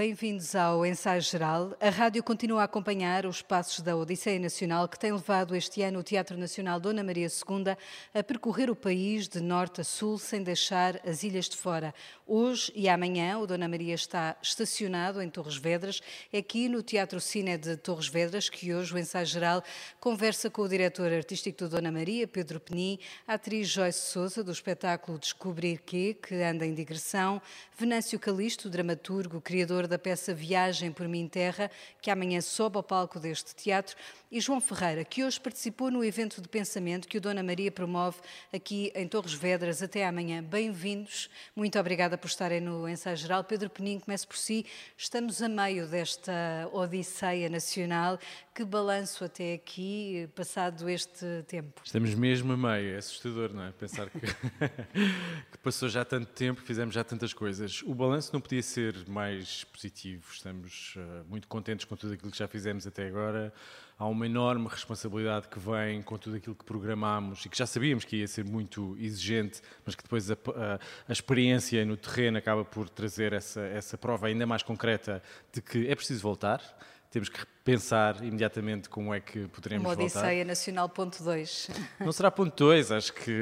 Bem-vindos 0.00 0.54
ao 0.54 0.86
Ensaio 0.86 1.20
Geral. 1.20 1.76
A 1.78 1.90
rádio 1.90 2.22
continua 2.22 2.62
a 2.62 2.64
acompanhar 2.64 3.26
os 3.26 3.42
passos 3.42 3.80
da 3.82 3.94
Odisseia 3.94 4.40
Nacional, 4.40 4.88
que 4.88 4.98
tem 4.98 5.12
levado 5.12 5.54
este 5.54 5.82
ano 5.82 5.98
o 5.98 6.02
Teatro 6.02 6.38
Nacional 6.38 6.80
Dona 6.80 7.04
Maria 7.04 7.26
II 7.26 7.76
a 8.14 8.22
percorrer 8.22 8.70
o 8.70 8.74
país 8.74 9.28
de 9.28 9.42
norte 9.42 9.82
a 9.82 9.84
sul, 9.84 10.16
sem 10.16 10.42
deixar 10.42 10.98
as 11.06 11.22
ilhas 11.22 11.50
de 11.50 11.56
fora. 11.58 11.94
Hoje 12.26 12.72
e 12.74 12.88
amanhã, 12.88 13.36
o 13.40 13.46
Dona 13.46 13.68
Maria 13.68 13.94
está 13.94 14.38
estacionado 14.40 15.20
em 15.20 15.28
Torres 15.28 15.58
Vedras, 15.58 16.00
é 16.32 16.38
aqui 16.38 16.66
no 16.66 16.82
Teatro 16.82 17.20
Cine 17.20 17.58
de 17.58 17.76
Torres 17.76 18.08
Vedras, 18.08 18.48
que 18.48 18.72
hoje 18.72 18.94
o 18.94 18.98
Ensaio 18.98 19.26
Geral 19.26 19.62
conversa 20.00 20.48
com 20.48 20.62
o 20.62 20.68
diretor 20.68 21.12
artístico 21.12 21.58
do 21.58 21.68
Dona 21.68 21.92
Maria, 21.92 22.26
Pedro 22.26 22.58
Penin, 22.58 22.98
a 23.28 23.34
atriz 23.34 23.68
Joyce 23.68 24.12
Souza, 24.12 24.42
do 24.42 24.50
espetáculo 24.50 25.18
Descobrir 25.18 25.82
Que, 25.82 26.14
que 26.14 26.36
anda 26.36 26.64
em 26.64 26.72
digressão, 26.72 27.42
Venâncio 27.76 28.18
Calisto, 28.18 28.70
dramaturgo, 28.70 29.42
criador 29.42 29.89
da 29.90 29.98
peça 29.98 30.32
Viagem 30.32 30.92
por 30.92 31.06
Mim 31.08 31.28
Terra, 31.28 31.70
que 32.00 32.10
amanhã 32.10 32.40
sobe 32.40 32.76
ao 32.76 32.82
palco 32.82 33.18
deste 33.18 33.54
teatro, 33.54 33.96
e 34.32 34.40
João 34.40 34.60
Ferreira, 34.60 35.04
que 35.04 35.24
hoje 35.24 35.40
participou 35.40 35.90
no 35.90 36.04
evento 36.04 36.40
de 36.40 36.48
pensamento 36.48 37.08
que 37.08 37.18
o 37.18 37.20
Dona 37.20 37.42
Maria 37.42 37.72
promove 37.72 38.18
aqui 38.54 38.92
em 38.94 39.08
Torres 39.08 39.34
Vedras. 39.34 39.82
Até 39.82 40.06
amanhã. 40.06 40.40
Bem-vindos. 40.40 41.28
Muito 41.56 41.76
obrigada 41.76 42.16
por 42.16 42.28
estarem 42.28 42.60
no 42.60 42.88
Ensaio 42.88 43.16
Geral. 43.16 43.42
Pedro 43.42 43.68
Peninho, 43.68 44.00
comece 44.00 44.24
por 44.24 44.36
si. 44.36 44.64
Estamos 44.96 45.42
a 45.42 45.48
meio 45.48 45.88
desta 45.88 46.32
Odisseia 46.72 47.50
Nacional. 47.50 48.20
Que 48.54 48.64
balanço 48.64 49.24
até 49.24 49.54
aqui, 49.54 50.28
passado 50.36 50.88
este 50.88 51.26
tempo? 51.48 51.80
Estamos 51.84 52.14
mesmo 52.14 52.52
a 52.52 52.56
meio. 52.56 52.94
É 52.94 52.98
assustador, 52.98 53.52
não 53.52 53.64
é? 53.64 53.72
Pensar 53.72 54.08
que, 54.10 54.20
que 55.50 55.58
passou 55.60 55.88
já 55.88 56.04
tanto 56.04 56.30
tempo, 56.32 56.60
fizemos 56.60 56.94
já 56.94 57.02
tantas 57.02 57.32
coisas. 57.32 57.82
O 57.82 57.94
balanço 57.94 58.30
não 58.32 58.40
podia 58.40 58.62
ser 58.62 59.08
mais 59.08 59.64
positivo. 59.80 60.26
Estamos 60.30 60.94
uh, 60.96 61.24
muito 61.26 61.48
contentes 61.48 61.86
com 61.86 61.96
tudo 61.96 62.12
aquilo 62.12 62.30
que 62.30 62.36
já 62.36 62.46
fizemos 62.46 62.86
até 62.86 63.06
agora 63.06 63.50
há 63.98 64.06
uma 64.06 64.26
enorme 64.26 64.68
responsabilidade 64.68 65.48
que 65.48 65.58
vem 65.58 66.02
com 66.02 66.18
tudo 66.18 66.36
aquilo 66.36 66.54
que 66.54 66.64
programámos 66.64 67.44
e 67.44 67.48
que 67.48 67.56
já 67.56 67.66
sabíamos 67.66 68.04
que 68.04 68.16
ia 68.16 68.28
ser 68.28 68.44
muito 68.44 68.96
exigente, 68.98 69.60
mas 69.84 69.94
que 69.94 70.02
depois 70.02 70.30
a, 70.30 70.34
a, 70.34 70.78
a, 71.08 71.12
experiência 71.12 71.84
no 71.84 71.96
terreno 71.96 72.38
acaba 72.38 72.64
por 72.64 72.88
trazer 72.88 73.34
essa, 73.34 73.60
essa 73.60 73.98
prova 73.98 74.26
ainda 74.26 74.46
mais 74.46 74.62
concreta 74.62 75.22
de 75.52 75.60
que 75.60 75.86
é 75.86 75.94
preciso 75.94 76.22
voltar. 76.22 76.62
Temos 77.10 77.28
que 77.28 77.44
pensar 77.64 78.22
imediatamente 78.22 78.88
como 78.88 79.12
é 79.12 79.20
que 79.20 79.48
poderemos 79.48 79.84
voltar. 79.84 80.00
Uma 80.00 80.04
Odisseia 80.04 80.44
Nacional 80.44 80.88
ponto 80.88 81.22
2. 81.22 81.70
Não 81.98 82.12
será 82.12 82.30
ponto 82.30 82.54
2, 82.56 82.92
acho 82.92 83.12
que 83.12 83.32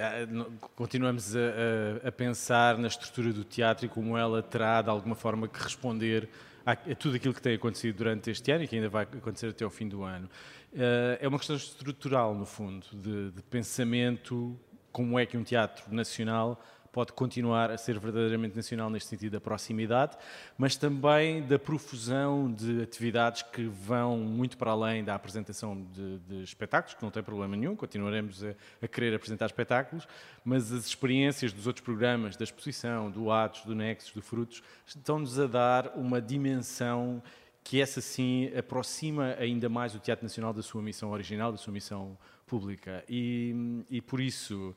é, 0.00 0.26
continuamos 0.74 1.36
a, 1.36 2.08
a 2.08 2.10
pensar 2.10 2.78
na 2.78 2.88
estrutura 2.88 3.30
do 3.32 3.44
teatro 3.44 3.84
e 3.84 3.88
como 3.90 4.16
ela 4.16 4.42
terá 4.42 4.80
de 4.80 4.88
alguma 4.88 5.14
forma 5.14 5.46
que 5.46 5.62
responder 5.62 6.30
a, 6.64 6.74
tudo 6.94 7.16
aquilo 7.16 7.34
que 7.34 7.42
tem 7.42 7.54
acontecido 7.54 7.96
durante 7.96 8.30
este 8.30 8.50
ano 8.52 8.64
e 8.64 8.68
que 8.68 8.76
ainda 8.76 8.88
vai 8.88 9.04
acontecer 9.04 9.48
até 9.48 9.64
ao 9.64 9.70
fim 9.70 9.86
do 9.86 10.02
ano. 10.02 10.28
Uh, 10.72 11.18
é 11.20 11.28
uma 11.28 11.38
questão 11.38 11.56
estrutural, 11.56 12.34
no 12.34 12.46
fundo, 12.46 12.86
de, 12.92 13.32
de 13.32 13.42
pensamento, 13.42 14.58
como 14.92 15.18
é 15.18 15.26
que 15.26 15.36
um 15.36 15.44
teatro 15.44 15.92
nacional 15.92 16.62
pode 16.92 17.12
continuar 17.12 17.70
a 17.70 17.76
ser 17.76 17.98
verdadeiramente 17.98 18.56
nacional 18.56 18.90
neste 18.90 19.08
sentido 19.08 19.32
da 19.32 19.40
proximidade, 19.40 20.16
mas 20.58 20.76
também 20.76 21.42
da 21.42 21.58
profusão 21.58 22.52
de 22.52 22.82
atividades 22.82 23.42
que 23.42 23.64
vão 23.64 24.18
muito 24.18 24.56
para 24.56 24.72
além 24.72 25.04
da 25.04 25.14
apresentação 25.14 25.86
de, 25.92 26.18
de 26.18 26.42
espetáculos, 26.42 26.94
que 26.94 27.02
não 27.02 27.10
tem 27.10 27.22
problema 27.22 27.56
nenhum, 27.56 27.76
continuaremos 27.76 28.42
a, 28.42 28.54
a, 28.82 28.88
querer 28.88 29.14
apresentar 29.14 29.46
espetáculos, 29.46 30.06
mas 30.44 30.72
as 30.72 30.86
experiências 30.86 31.52
dos 31.52 31.66
outros 31.66 31.84
programas, 31.84 32.36
da 32.36 32.44
exposição, 32.44 33.10
do 33.10 33.30
Atos, 33.30 33.64
do 33.64 33.74
Nexus, 33.74 34.12
do 34.12 34.22
Frutos, 34.22 34.62
estão-nos 34.86 35.38
a 35.38 35.46
dar 35.46 35.92
uma 35.96 36.20
dimensão 36.20 37.22
que 37.62 37.80
essa 37.80 38.00
sim 38.00 38.50
aproxima 38.56 39.36
ainda 39.38 39.68
mais 39.68 39.94
o 39.94 39.98
Teatro 39.98 40.24
Nacional 40.24 40.52
da 40.52 40.62
sua 40.62 40.82
missão 40.82 41.10
original, 41.10 41.52
da 41.52 41.58
sua 41.58 41.72
missão 41.72 42.16
pública. 42.46 43.04
E, 43.08 43.84
e 43.88 44.00
por 44.00 44.20
isso 44.20 44.74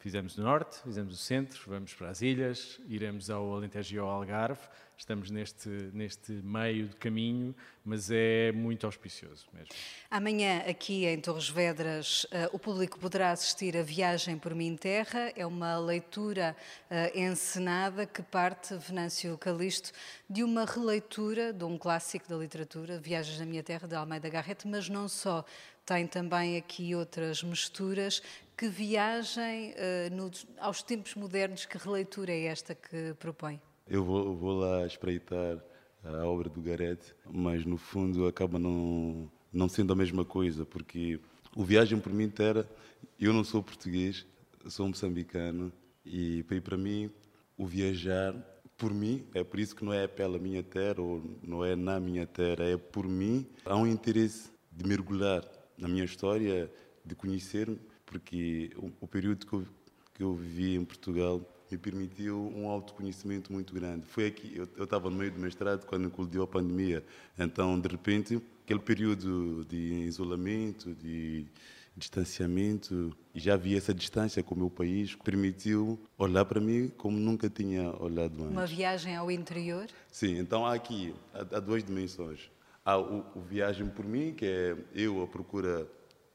Fizemos 0.00 0.38
o 0.38 0.42
norte, 0.42 0.78
fizemos 0.82 1.12
o 1.12 1.16
centro, 1.18 1.60
vamos 1.66 1.92
para 1.92 2.08
as 2.08 2.22
ilhas, 2.22 2.80
iremos 2.88 3.28
ao 3.28 3.54
Alentejo 3.54 3.94
e 3.94 3.98
ao 3.98 4.08
Algarve. 4.08 4.62
Estamos 4.96 5.30
neste, 5.30 5.68
neste 5.92 6.32
meio 6.32 6.88
de 6.88 6.96
caminho, 6.96 7.54
mas 7.84 8.10
é 8.10 8.50
muito 8.52 8.86
auspicioso 8.86 9.46
mesmo. 9.52 9.68
Amanhã, 10.10 10.62
aqui 10.66 11.04
em 11.04 11.20
Torres 11.20 11.50
Vedras, 11.50 12.24
uh, 12.24 12.48
o 12.52 12.58
público 12.58 12.98
poderá 12.98 13.30
assistir 13.30 13.76
a 13.76 13.82
Viagem 13.82 14.38
por 14.38 14.54
Mim 14.54 14.74
Terra. 14.74 15.32
É 15.36 15.44
uma 15.44 15.78
leitura 15.78 16.56
uh, 16.90 17.18
encenada 17.18 18.06
que 18.06 18.22
parte, 18.22 18.74
Venâncio 18.76 19.36
Calisto, 19.36 19.92
de 20.28 20.42
uma 20.42 20.64
releitura 20.64 21.52
de 21.52 21.64
um 21.64 21.76
clássico 21.76 22.26
da 22.26 22.36
literatura, 22.36 22.98
Viagens 22.98 23.38
na 23.38 23.44
Minha 23.44 23.62
Terra, 23.62 23.86
de 23.86 23.94
Almeida 23.94 24.30
Garrett, 24.30 24.66
mas 24.66 24.88
não 24.88 25.08
só. 25.08 25.44
Tem 25.90 26.06
também 26.06 26.56
aqui 26.56 26.94
outras 26.94 27.42
misturas 27.42 28.22
que 28.56 28.68
viagem 28.68 29.72
uh, 29.72 30.14
no, 30.14 30.30
aos 30.60 30.84
tempos 30.84 31.16
modernos, 31.16 31.66
que 31.66 31.76
releitura 31.76 32.30
é 32.30 32.44
esta 32.44 32.76
que 32.76 33.12
propõe? 33.18 33.60
Eu 33.88 34.04
vou, 34.04 34.36
vou 34.36 34.60
lá 34.60 34.86
espreitar 34.86 35.58
a 36.04 36.24
obra 36.24 36.48
do 36.48 36.62
Gareth, 36.62 37.12
mas 37.28 37.64
no 37.64 37.76
fundo 37.76 38.24
acaba 38.28 38.56
não, 38.56 39.28
não 39.52 39.68
sendo 39.68 39.92
a 39.92 39.96
mesma 39.96 40.24
coisa, 40.24 40.64
porque 40.64 41.18
o 41.56 41.64
Viagem 41.64 41.98
por 41.98 42.12
mim 42.12 42.32
era, 42.38 42.70
eu 43.18 43.32
não 43.32 43.42
sou 43.42 43.60
português, 43.60 44.24
sou 44.68 44.86
moçambicano, 44.86 45.72
e 46.04 46.44
para 46.62 46.76
mim 46.76 47.10
o 47.58 47.66
viajar 47.66 48.32
por 48.78 48.94
mim, 48.94 49.26
é 49.34 49.42
por 49.42 49.58
isso 49.58 49.74
que 49.74 49.84
não 49.84 49.92
é 49.92 50.06
pela 50.06 50.38
minha 50.38 50.62
terra 50.62 51.02
ou 51.02 51.20
não 51.42 51.64
é 51.64 51.74
na 51.74 51.98
minha 51.98 52.28
terra, 52.28 52.62
é 52.62 52.76
por 52.76 53.08
mim. 53.08 53.44
Há 53.64 53.74
um 53.74 53.88
interesse 53.88 54.50
de 54.70 54.86
mergulhar 54.86 55.42
na 55.80 55.88
minha 55.88 56.04
história, 56.04 56.70
de 57.04 57.14
conhecer-me 57.14 57.78
porque 58.10 58.70
o, 58.76 58.90
o 59.00 59.06
período 59.06 59.46
que 59.46 59.52
eu, 59.52 59.66
que 60.14 60.22
eu 60.22 60.34
vivi 60.34 60.74
em 60.74 60.84
Portugal 60.84 61.40
me 61.70 61.78
permitiu 61.78 62.52
um 62.56 62.68
autoconhecimento 62.68 63.52
muito 63.52 63.72
grande. 63.72 64.04
Foi 64.04 64.26
aqui, 64.26 64.52
eu, 64.56 64.68
eu 64.76 64.84
estava 64.84 65.08
no 65.08 65.16
meio 65.16 65.30
do 65.30 65.38
mestrado 65.38 65.86
quando 65.86 66.10
colidiu 66.10 66.42
a 66.42 66.46
pandemia, 66.46 67.04
então, 67.38 67.78
de 67.78 67.88
repente, 67.88 68.42
aquele 68.64 68.80
período 68.80 69.64
de 69.66 69.76
isolamento, 70.08 70.92
de 70.96 71.46
distanciamento, 71.96 73.16
já 73.34 73.54
havia 73.54 73.78
essa 73.78 73.94
distância 73.94 74.42
com 74.42 74.54
o 74.54 74.58
meu 74.58 74.70
país, 74.70 75.14
permitiu 75.14 76.00
olhar 76.18 76.44
para 76.44 76.60
mim 76.60 76.88
como 76.96 77.16
nunca 77.16 77.48
tinha 77.48 77.90
olhado 78.02 78.42
antes. 78.42 78.52
Uma 78.52 78.66
viagem 78.66 79.14
ao 79.14 79.30
interior? 79.30 79.86
Sim, 80.10 80.38
então 80.38 80.66
há 80.66 80.74
aqui, 80.74 81.14
há, 81.32 81.40
há 81.40 81.60
duas 81.60 81.84
dimensões. 81.84 82.50
Há 82.84 82.96
o, 82.96 83.24
o, 83.34 83.40
viagem 83.42 83.86
por 83.88 84.04
mim, 84.04 84.32
que 84.32 84.46
é 84.46 84.76
eu 84.94 85.22
à 85.22 85.26
procura 85.26 85.86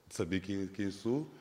de 0.07 0.15
saber 0.15 0.41
quem, 0.41 0.67
quem 0.67 0.91
sou, 0.91 1.31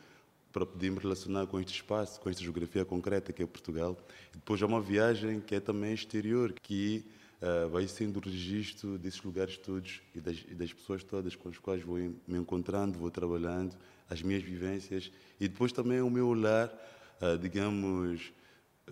para 0.51 0.65
poder 0.65 0.91
me 0.91 0.99
relacionar 0.99 1.47
com 1.47 1.61
este 1.61 1.75
espaço, 1.75 2.21
com 2.21 2.31
esta 2.31 2.43
geografia 2.43 2.85
concreta 2.85 3.33
que 3.33 3.43
é 3.43 3.47
Portugal. 3.47 3.99
E 4.33 4.39
depois 4.39 4.63
há 4.63 4.67
uma 4.67 4.81
viagem 4.81 5.41
que 5.41 5.55
é 5.55 5.61
também 5.61 5.93
exterior, 5.93 6.55
que 6.63 7.05
uh, 7.43 7.69
vai 7.69 7.87
sendo 7.87 8.17
o 8.17 8.21
registro 8.21 8.97
desses 8.97 9.23
lugares 9.23 9.59
todos 9.59 10.01
e 10.15 10.21
das, 10.21 10.45
e 10.49 10.55
das, 10.55 10.73
pessoas 10.73 11.05
todas 11.05 11.37
com 11.37 11.51
as 11.51 11.59
quais 11.59 11.83
vou 11.83 11.99
me 11.99 12.39
encontrando, 12.39 12.99
vou 12.99 13.11
trabalhando, 13.11 13.77
as 14.09 14.23
minhas 14.23 14.43
vivências 14.43 15.11
e 15.39 15.49
depois 15.49 15.73
também 15.73 16.01
o 16.01 16.09
meu 16.09 16.29
olhar, 16.29 16.69
uh, 17.21 17.37
digamos, 17.37 18.33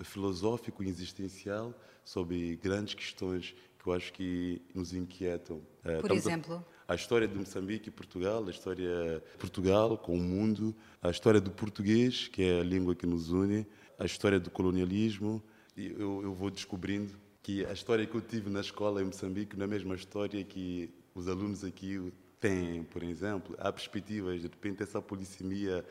filosófico 0.05 0.83
e 0.83 0.89
existencial 0.89 1.75
sobre 2.05 2.57
grandes 2.57 2.95
questões 2.95 3.55
que 3.83 3.89
eu 3.89 3.93
acho 3.93 4.13
que 4.13 4.63
nos 4.75 4.93
inquietam. 4.93 5.57
Uh, 5.85 6.01
Por 6.01 6.13
exemplo? 6.13 6.65
a 6.87 6.95
história 6.95 7.27
de 7.27 7.35
Moçambique 7.35 7.89
e 7.89 7.93
Portugal, 7.93 8.45
a 8.47 8.51
história 8.51 9.21
de 9.21 9.39
Portugal 9.39 9.97
com 9.97 10.15
o 10.15 10.21
mundo, 10.21 10.75
a 11.01 11.11
história 11.11 11.41
do 11.41 11.51
português, 11.51 12.29
que 12.29 12.43
é 12.43 12.61
a 12.61 12.63
língua 12.63 12.95
que 12.95 13.07
nos 13.07 13.31
une, 13.31 13.67
a 13.99 14.05
história 14.05 14.39
do 14.39 14.51
colonialismo. 14.51 15.43
E 15.77 15.87
eu, 15.87 16.23
eu 16.23 16.35
vou 16.35 16.51
descobrindo 16.51 17.15
que 17.43 17.65
a 17.65 17.73
história 17.73 18.07
que 18.07 18.15
eu 18.15 18.21
tive 18.21 18.51
na 18.51 18.61
escola 18.61 19.01
em 19.01 19.07
Moçambique 19.07 19.57
não 19.57 19.65
é 19.65 19.67
a 19.67 19.71
mesma 19.71 19.95
história 19.95 20.45
que 20.45 20.91
os 21.15 21.27
alunos 21.29 21.65
aqui 21.65 22.13
têm, 22.39 22.85
por 22.85 23.03
exemplo. 23.03 23.57
Há 23.59 23.73
perspectivas, 23.73 24.43
de 24.43 24.49
repente, 24.49 24.83
essa 24.83 25.01
polissemia 25.01 25.85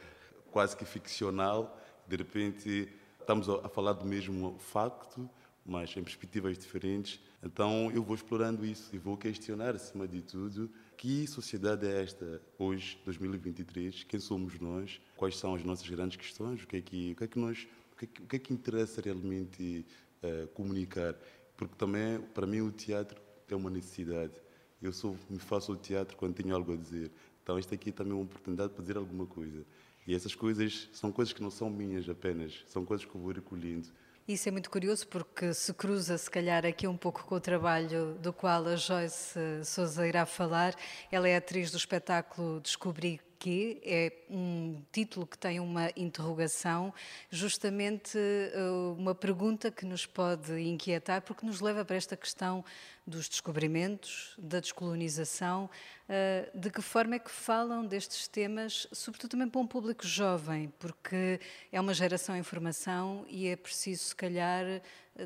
quase 0.51 0.77
que 0.77 0.85
ficcional, 0.85 1.79
de 2.07 2.15
repente 2.15 2.89
estamos 3.19 3.49
a 3.49 3.69
falar 3.69 3.93
do 3.93 4.05
mesmo 4.05 4.57
facto, 4.59 5.29
mas 5.65 5.95
em 5.95 6.03
perspectivas 6.03 6.57
diferentes. 6.57 7.19
Então 7.43 7.91
eu 7.91 8.03
vou 8.03 8.15
explorando 8.15 8.63
isso 8.65 8.95
e 8.95 8.99
vou 8.99 9.17
questionar, 9.17 9.75
acima 9.75 10.07
de 10.07 10.21
tudo, 10.21 10.69
que 10.95 11.25
sociedade 11.25 11.87
é 11.87 12.03
esta 12.03 12.39
hoje, 12.59 12.99
2023? 13.03 14.03
Quem 14.03 14.19
somos 14.19 14.59
nós? 14.59 15.01
Quais 15.17 15.37
são 15.37 15.55
as 15.55 15.63
nossas 15.63 15.89
grandes 15.89 16.17
questões? 16.17 16.61
O 16.63 16.67
que 16.67 16.77
é 16.77 16.81
que, 16.81 17.11
o 17.13 17.15
que, 17.15 17.23
é 17.23 17.27
que 17.27 17.39
nós, 17.39 17.67
o 17.93 17.95
que, 17.95 18.05
é 18.05 18.07
que, 18.07 18.21
que, 18.21 18.35
é 18.35 18.39
que 18.39 18.53
interessa 18.53 19.01
realmente 19.01 19.83
uh, 20.21 20.47
comunicar? 20.49 21.15
Porque 21.57 21.73
também, 21.75 22.21
para 22.33 22.45
mim, 22.45 22.61
o 22.61 22.71
teatro 22.71 23.19
é 23.47 23.55
uma 23.55 23.71
necessidade. 23.71 24.33
Eu 24.79 24.93
sou, 24.93 25.17
me 25.27 25.39
faço 25.39 25.73
o 25.73 25.75
teatro 25.75 26.15
quando 26.17 26.35
tenho 26.35 26.55
algo 26.55 26.73
a 26.73 26.75
dizer. 26.75 27.11
Então, 27.41 27.57
esta 27.57 27.73
aqui 27.73 27.89
é 27.89 27.93
também 27.93 28.13
uma 28.13 28.23
oportunidade 28.23 28.73
para 28.73 28.81
dizer 28.81 28.97
alguma 28.97 29.25
coisa. 29.25 29.65
E 30.05 30.13
essas 30.13 30.35
coisas 30.35 30.89
são 30.93 31.11
coisas 31.11 31.33
que 31.33 31.41
não 31.41 31.51
são 31.51 31.69
minhas 31.69 32.07
apenas, 32.07 32.63
são 32.67 32.85
coisas 32.85 33.05
que 33.05 33.15
eu 33.15 33.21
vou 33.21 33.31
recolhendo. 33.31 33.87
Isso 34.31 34.47
é 34.47 34.51
muito 34.51 34.69
curioso 34.69 35.05
porque 35.09 35.53
se 35.53 35.73
cruza, 35.73 36.17
se 36.17 36.31
calhar, 36.31 36.65
aqui 36.65 36.87
um 36.87 36.95
pouco 36.95 37.25
com 37.25 37.35
o 37.35 37.39
trabalho 37.41 38.13
do 38.13 38.31
qual 38.31 38.65
a 38.65 38.77
Joyce 38.77 39.37
Souza 39.65 40.07
irá 40.07 40.25
falar. 40.25 40.73
Ela 41.11 41.27
é 41.27 41.35
atriz 41.35 41.69
do 41.69 41.75
espetáculo 41.75 42.61
Descobri 42.61 43.19
que 43.41 43.81
é 43.83 44.13
um 44.29 44.83
título 44.91 45.25
que 45.25 45.35
tem 45.35 45.59
uma 45.59 45.89
interrogação, 45.97 46.93
justamente 47.31 48.15
eh, 48.15 48.53
uma 48.95 49.15
pergunta 49.15 49.71
que 49.71 49.83
nos 49.83 50.05
pode 50.05 50.59
inquietar, 50.61 51.23
porque 51.23 51.43
nos 51.43 51.59
leva 51.59 51.83
para 51.83 51.95
esta 51.95 52.15
questão 52.15 52.63
dos 53.05 53.27
descobrimentos, 53.27 54.35
da 54.37 54.59
descolonização, 54.59 55.67
eh, 56.07 56.51
de 56.53 56.69
que 56.69 56.83
forma 56.83 57.15
é 57.15 57.19
que 57.19 57.31
falam 57.31 57.83
destes 57.83 58.27
temas, 58.27 58.87
sobretudo 58.91 59.31
também 59.31 59.49
para 59.49 59.59
um 59.59 59.65
público 59.65 60.05
jovem, 60.05 60.71
porque 60.77 61.39
é 61.71 61.81
uma 61.81 61.95
geração 61.95 62.35
em 62.35 62.43
formação 62.43 63.25
e 63.27 63.47
é 63.47 63.55
preciso, 63.55 64.03
se 64.03 64.15
calhar, 64.15 64.65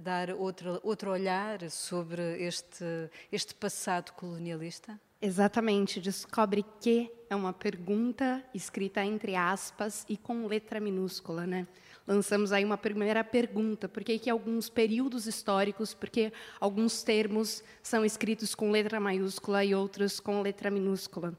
dar 0.02 0.30
outro, 0.32 0.80
outro 0.84 1.12
olhar 1.12 1.70
sobre 1.70 2.42
este, 2.42 2.86
este 3.30 3.54
passado 3.54 4.14
colonialista? 4.14 4.98
Exatamente, 5.26 6.00
descobre 6.00 6.64
que 6.80 7.12
é 7.28 7.36
uma 7.36 7.52
pergunta 7.52 8.46
escrita 8.54 9.04
entre 9.04 9.36
aspas 9.36 10.06
e 10.08 10.16
com 10.16 10.46
letra 10.46 10.80
minúscula, 10.80 11.48
né? 11.48 11.66
Lançamos 12.06 12.52
aí 12.52 12.64
uma 12.64 12.78
primeira 12.78 13.24
pergunta, 13.24 13.90
por 13.90 14.04
que, 14.04 14.30
alguns 14.30 14.70
períodos 14.70 15.26
históricos, 15.26 15.96
porque 15.96 16.32
alguns 16.60 17.02
termos 17.02 17.64
são 17.82 18.06
escritos 18.06 18.54
com 18.54 18.70
letra 18.70 19.00
maiúscula 19.00 19.66
e 19.66 19.74
outros 19.74 20.20
com 20.20 20.44
letra 20.44 20.70
minúscula. 20.70 21.36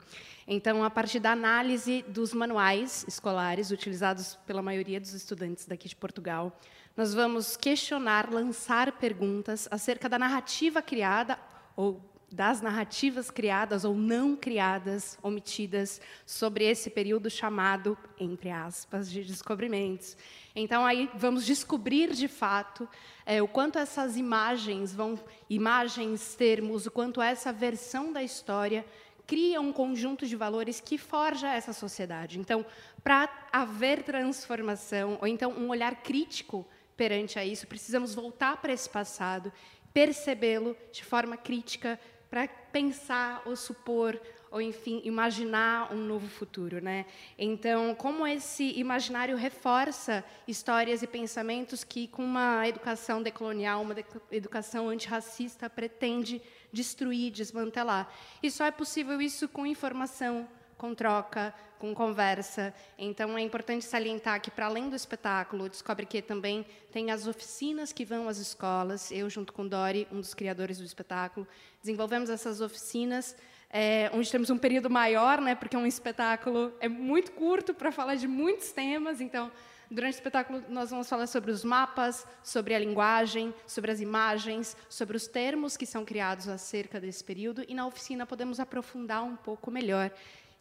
Então, 0.49 0.83
a 0.83 0.91
partir 0.91 1.21
da 1.21 1.31
análise 1.31 2.05
dos 2.09 2.35
manuais 2.35 3.05
escolares 3.07 3.71
utilizados 3.71 4.35
pela 4.45 4.63
maioria 4.63 5.01
dos 5.01 5.15
estudantes 5.15 5.65
daqui 5.65 5.89
de 5.89 5.95
Portugal, 5.95 6.59
nós 6.97 7.15
vamos 7.15 7.57
questionar, 7.57 8.33
lançar 8.33 8.99
perguntas 8.99 9.69
acerca 9.71 10.09
da 10.09 10.19
narrativa 10.19 10.83
criada 10.83 11.39
ou 11.77 12.16
das 12.31 12.61
narrativas 12.61 13.31
criadas 13.31 13.85
ou 13.85 13.95
não 13.95 14.35
criadas, 14.35 15.19
omitidas, 15.23 16.01
sobre 16.25 16.65
esse 16.65 16.91
período 16.91 17.31
chamado, 17.31 17.97
entre 18.19 18.51
aspas, 18.51 19.11
de 19.11 19.25
descobrimentos. 19.25 20.17
Então, 20.55 20.85
aí 20.85 21.09
vamos 21.15 21.47
descobrir 21.47 22.13
de 22.13 22.27
fato 22.27 22.89
é, 23.25 23.41
o 23.41 23.49
quanto 23.49 23.79
essas 23.79 24.17
imagens 24.17 24.93
vão, 24.93 25.19
imagens, 25.49 26.35
termos, 26.35 26.87
o 26.87 26.91
quanto 26.91 27.23
essa 27.23 27.53
versão 27.53 28.13
da 28.13 28.23
história 28.23 28.85
cria 29.27 29.61
um 29.61 29.73
conjunto 29.73 30.27
de 30.27 30.37
valores 30.37 30.81
que 30.81 30.97
forja 30.97 31.53
essa 31.53 31.73
sociedade. 31.73 32.39
Então, 32.39 32.65
para 33.03 33.29
haver 33.53 34.03
transformação, 34.03 35.19
ou 35.21 35.27
então 35.27 35.53
um 35.53 35.69
olhar 35.69 35.97
crítico 36.03 36.67
perante 36.97 37.39
a 37.39 37.45
isso, 37.45 37.67
precisamos 37.67 38.15
voltar 38.15 38.57
para 38.59 38.73
esse 38.73 38.89
passado, 38.89 39.53
percebê-lo 39.93 40.77
de 40.93 41.05
forma 41.05 41.37
crítica, 41.37 41.99
para 42.37 42.49
pensar 42.71 43.41
ou 43.47 43.57
supor 43.57 44.21
ou 44.51 44.61
enfim 44.61 45.01
imaginar 45.05 45.91
um 45.91 45.97
novo 45.97 46.29
futuro, 46.29 46.83
né? 46.83 47.07
Então, 47.39 47.95
como 47.95 48.27
esse 48.27 48.79
imaginário 48.79 49.39
reforça 49.39 50.23
histórias 50.47 51.03
e 51.03 51.07
pensamentos 51.07 51.83
que 51.83 52.07
com 52.09 52.23
uma 52.23 52.69
educação 52.69 53.23
decolonial, 53.23 53.81
uma 53.81 53.95
educação 54.31 54.91
antirracista 54.91 55.71
pretende 55.71 56.43
destruir, 56.71 57.33
desmantelar. 57.33 58.13
E 58.43 58.51
só 58.51 58.67
é 58.67 58.71
possível 58.71 59.19
isso 59.19 59.49
com 59.49 59.67
informação, 59.67 60.47
com 60.77 60.95
troca, 60.95 61.55
com 61.79 61.95
conversa. 61.95 62.73
Então, 62.99 63.37
é 63.37 63.41
importante 63.41 63.85
salientar 63.85 64.41
que, 64.41 64.51
para 64.51 64.67
além 64.67 64.89
do 64.89 64.97
espetáculo, 64.97 65.69
Descobre 65.69 66.07
Que 66.07 66.23
também 66.23 66.67
tem 66.93 67.11
as 67.11 67.27
oficinas 67.27 67.93
que 67.93 68.05
vão 68.05 68.29
às 68.29 68.39
escolas. 68.39 69.11
Eu, 69.11 69.29
junto 69.29 69.53
com 69.53 69.67
Dori, 69.67 70.07
um 70.11 70.21
dos 70.21 70.35
criadores 70.35 70.79
do 70.79 70.85
espetáculo, 70.85 71.47
desenvolvemos 71.81 72.31
essas 72.31 72.61
oficinas, 72.61 73.37
é, 73.71 74.11
onde 74.15 74.31
temos 74.31 74.51
um 74.51 74.59
período 74.59 74.89
maior, 74.89 75.41
né, 75.41 75.55
porque 75.55 75.77
um 75.77 75.87
espetáculo 75.87 76.73
é 76.81 76.89
muito 76.89 77.33
curto 77.33 77.75
para 77.75 77.91
falar 77.91 78.15
de 78.15 78.27
muitos 78.27 78.73
temas. 78.73 79.21
Então, 79.21 79.51
Durante 79.89 80.15
o 80.15 80.19
espetáculo, 80.19 80.65
nós 80.69 80.91
vamos 80.91 81.09
falar 81.09 81.29
sobre 81.29 81.53
os 81.53 81.63
mapas, 81.63 82.27
sobre 82.43 82.75
a 82.75 82.79
linguagem, 82.79 83.55
sobre 83.65 83.93
as 83.93 84.01
imagens, 84.01 84.77
sobre 84.89 85.17
os 85.17 85.29
termos 85.29 85.77
que 85.77 85.87
são 85.87 86.05
criados 86.05 86.49
acerca 86.49 87.01
desse 87.01 87.23
período, 87.23 87.65
e 87.69 87.73
na 87.73 87.87
oficina 87.87 88.27
podemos 88.27 88.59
aprofundar 88.59 89.23
um 89.23 89.37
pouco 89.37 89.71
melhor 89.71 90.11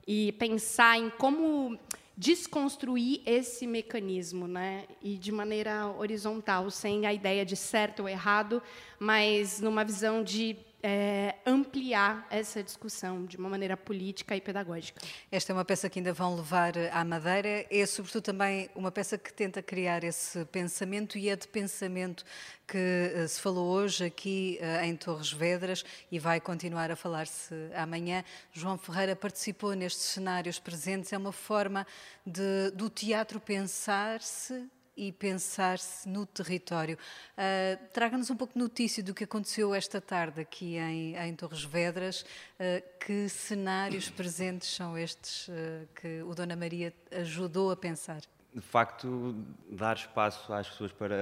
e 0.07 0.31
pensar 0.33 0.97
em 0.97 1.09
como 1.09 1.77
desconstruir 2.17 3.21
esse 3.25 3.67
mecanismo, 3.67 4.47
né? 4.47 4.85
E 5.01 5.17
de 5.17 5.31
maneira 5.31 5.87
horizontal, 5.87 6.69
sem 6.69 7.05
a 7.05 7.13
ideia 7.13 7.45
de 7.45 7.55
certo 7.55 8.03
ou 8.03 8.09
errado, 8.09 8.61
mas 8.99 9.59
numa 9.59 9.83
visão 9.83 10.23
de 10.23 10.55
é, 10.87 11.33
ampliar 11.47 12.27
essa 12.29 12.61
discussão 12.61 13.25
de 13.25 13.37
uma 13.37 13.49
maneira 13.49 13.75
política 13.75 14.35
e 14.35 14.41
pedagógica. 14.41 15.01
Esta 15.31 15.51
é 15.51 15.53
uma 15.55 15.65
peça 15.65 15.89
que 15.89 15.97
ainda 15.97 16.13
vão 16.13 16.35
levar 16.35 16.73
à 16.91 17.03
Madeira, 17.03 17.65
é 17.71 17.85
sobretudo 17.87 18.21
também 18.21 18.69
uma 18.75 18.91
peça 18.91 19.17
que 19.17 19.33
tenta 19.33 19.63
criar 19.63 20.03
esse 20.03 20.45
pensamento 20.45 21.17
e 21.17 21.27
é 21.27 21.35
de 21.35 21.47
pensamento 21.47 22.23
que 22.67 22.77
uh, 22.77 23.27
se 23.27 23.41
falou 23.41 23.67
hoje 23.67 24.05
aqui 24.05 24.59
uh, 24.61 24.85
em 24.85 24.95
Torres 24.95 25.31
Vedras 25.31 25.83
e 26.11 26.19
vai 26.19 26.39
continuar 26.39 26.91
a 26.91 26.95
falar-se 26.95 27.55
amanhã. 27.73 28.23
João 28.53 28.77
Ferreira 28.77 29.15
participou 29.15 29.73
nestes 29.73 30.03
cenários 30.03 30.59
presentes, 30.59 31.11
é 31.11 31.17
uma 31.17 31.31
forma 31.31 31.87
de, 32.23 32.69
do 32.75 32.91
teatro 32.91 33.39
pensar-se 33.39 34.69
e 34.95 35.11
pensar-se 35.11 36.07
no 36.07 36.25
território. 36.25 36.97
Uh, 37.33 37.93
Traga-nos 37.93 38.29
um 38.29 38.35
pouco 38.35 38.53
de 38.53 38.59
notícia 38.59 39.03
do 39.03 39.13
que 39.13 39.23
aconteceu 39.23 39.73
esta 39.75 39.99
tarde 39.99 40.41
aqui 40.41 40.77
em, 40.77 41.15
em 41.15 41.35
Torres 41.35 41.63
Vedras. 41.63 42.21
Uh, 42.21 42.81
que 42.99 43.27
cenários 43.29 44.09
presentes 44.09 44.69
são 44.69 44.97
estes 44.97 45.47
uh, 45.47 45.87
que 45.95 46.21
o 46.23 46.33
Dona 46.33 46.55
Maria 46.55 46.93
ajudou 47.11 47.71
a 47.71 47.75
pensar? 47.75 48.21
De 48.53 48.61
facto, 48.61 49.35
dar 49.69 49.97
espaço 49.97 50.53
às 50.53 50.69
pessoas 50.69 50.93
para, 50.93 51.15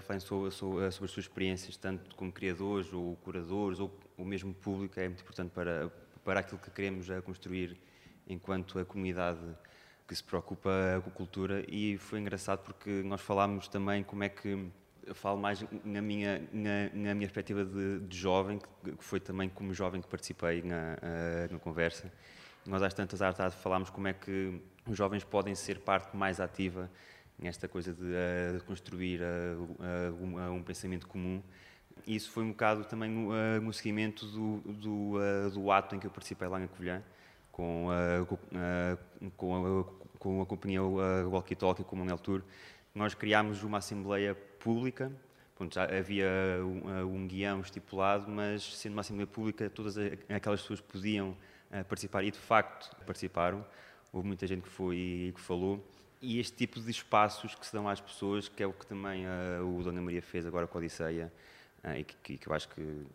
falarem 0.00 0.20
sobre, 0.20 0.84
as 0.86 0.94
suas 0.94 1.16
experiências, 1.16 1.74
tanto 1.78 2.14
como 2.14 2.30
criadores 2.30 2.92
ou 2.92 3.16
curadores, 3.16 3.80
ou 3.80 3.90
o 4.18 4.24
mesmo 4.26 4.52
público, 4.52 5.00
é 5.00 5.08
muito 5.08 5.22
importante 5.22 5.52
para, 5.52 5.90
para 6.22 6.40
aquilo 6.40 6.58
que 6.58 6.70
queremos 6.70 7.06
construir 7.24 7.80
enquanto 8.28 8.78
a 8.78 8.84
comunidade 8.84 9.40
que 10.06 10.14
se 10.14 10.22
preocupa 10.22 10.70
com 11.04 11.10
cultura 11.10 11.64
e 11.68 11.98
foi 11.98 12.20
engraçado 12.20 12.60
porque 12.60 13.02
nós 13.04 13.20
falámos 13.20 13.66
também 13.66 14.04
como 14.04 14.22
é 14.22 14.28
que 14.28 14.70
eu 15.06 15.14
falo 15.14 15.38
mais 15.38 15.64
na 15.84 16.02
minha, 16.02 16.42
na, 16.52 16.90
na 16.92 17.14
minha 17.14 17.28
perspectiva 17.28 17.64
de, 17.64 18.00
de, 18.00 18.16
jovem, 18.16 18.58
que 18.82 19.04
foi 19.04 19.20
também 19.20 19.48
como 19.48 19.72
jovem 19.72 20.00
que 20.00 20.08
participei 20.08 20.62
na, 20.62 20.96
uh, 20.96 21.52
na 21.52 21.58
conversa. 21.60 22.12
Nós 22.66 22.82
às 22.82 22.92
tantas 22.92 23.22
à 23.22 23.32
tarde 23.32 23.54
falámos 23.56 23.88
como 23.88 24.08
é 24.08 24.12
que 24.12 24.60
os 24.86 24.96
jovens 24.98 25.22
podem 25.22 25.54
ser 25.54 25.78
parte 25.78 26.16
mais 26.16 26.40
ativa 26.40 26.90
nesta 27.38 27.68
coisa 27.68 27.92
de, 27.92 28.02
uh, 28.02 28.58
de 28.58 28.64
construir 28.64 29.20
uh, 29.22 30.52
um, 30.52 30.62
pensamento 30.62 31.06
comum. 31.06 31.40
Isso 32.04 32.30
foi 32.30 32.42
um 32.42 32.50
bocado 32.50 32.84
também 32.84 33.08
no, 33.08 33.30
no 33.60 33.72
seguimento 33.72 34.26
do, 34.26 34.58
do, 34.72 35.50
do, 35.50 35.70
ato 35.70 35.94
em 35.94 35.98
que 35.98 36.06
eu 36.06 36.10
participei 36.10 36.46
lá 36.46 36.60
em 36.60 36.66
Covilhã, 36.66 37.02
com 37.56 37.88
a, 37.90 38.26
com 39.34 39.56
a, 39.56 39.84
com 40.18 40.42
a 40.42 40.46
companhia 40.46 40.82
Walkie 40.82 41.56
Talkie, 41.56 41.82
com 41.84 41.96
o 41.96 41.98
Manuel 42.00 42.18
Tour, 42.18 42.42
nós 42.94 43.14
criámos 43.14 43.62
uma 43.62 43.78
assembleia 43.78 44.34
pública. 44.34 45.10
Pronto, 45.54 45.74
já 45.74 45.84
havia 45.84 46.28
um, 46.60 47.14
um, 47.14 47.26
guião 47.26 47.62
estipulado, 47.62 48.30
mas 48.30 48.76
sendo 48.76 48.92
uma 48.92 49.00
assembleia 49.00 49.26
pública, 49.26 49.70
todas 49.70 49.96
aquelas 50.28 50.60
pessoas 50.60 50.82
podiam 50.82 51.34
participar 51.88 52.24
e 52.24 52.30
de 52.30 52.38
facto 52.38 52.94
participaram. 53.06 53.64
Houve 54.12 54.26
muita 54.28 54.46
gente 54.46 54.60
que 54.60 54.68
foi 54.68 55.32
que 55.34 55.40
falou. 55.40 55.82
E 56.20 56.38
este 56.38 56.54
tipo 56.54 56.78
de 56.78 56.90
espaços 56.90 57.54
que 57.54 57.64
se 57.64 57.72
dão 57.72 57.88
às 57.88 58.02
pessoas, 58.02 58.48
que 58.48 58.62
é 58.62 58.66
o 58.66 58.72
que 58.74 58.86
também 58.86 59.24
o 59.62 59.82
Dona 59.82 60.02
Maria 60.02 60.20
fez 60.20 60.44
agora 60.44 60.66
com 60.66 60.76
a 60.76 60.80
Odisseia, 60.80 61.32
e 61.98 62.04
que, 62.04 62.36
que, 62.36 62.46
eu 62.46 62.52
acho 62.52 62.68
que, 62.68 63.06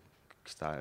que 0.43 0.49
está, 0.49 0.75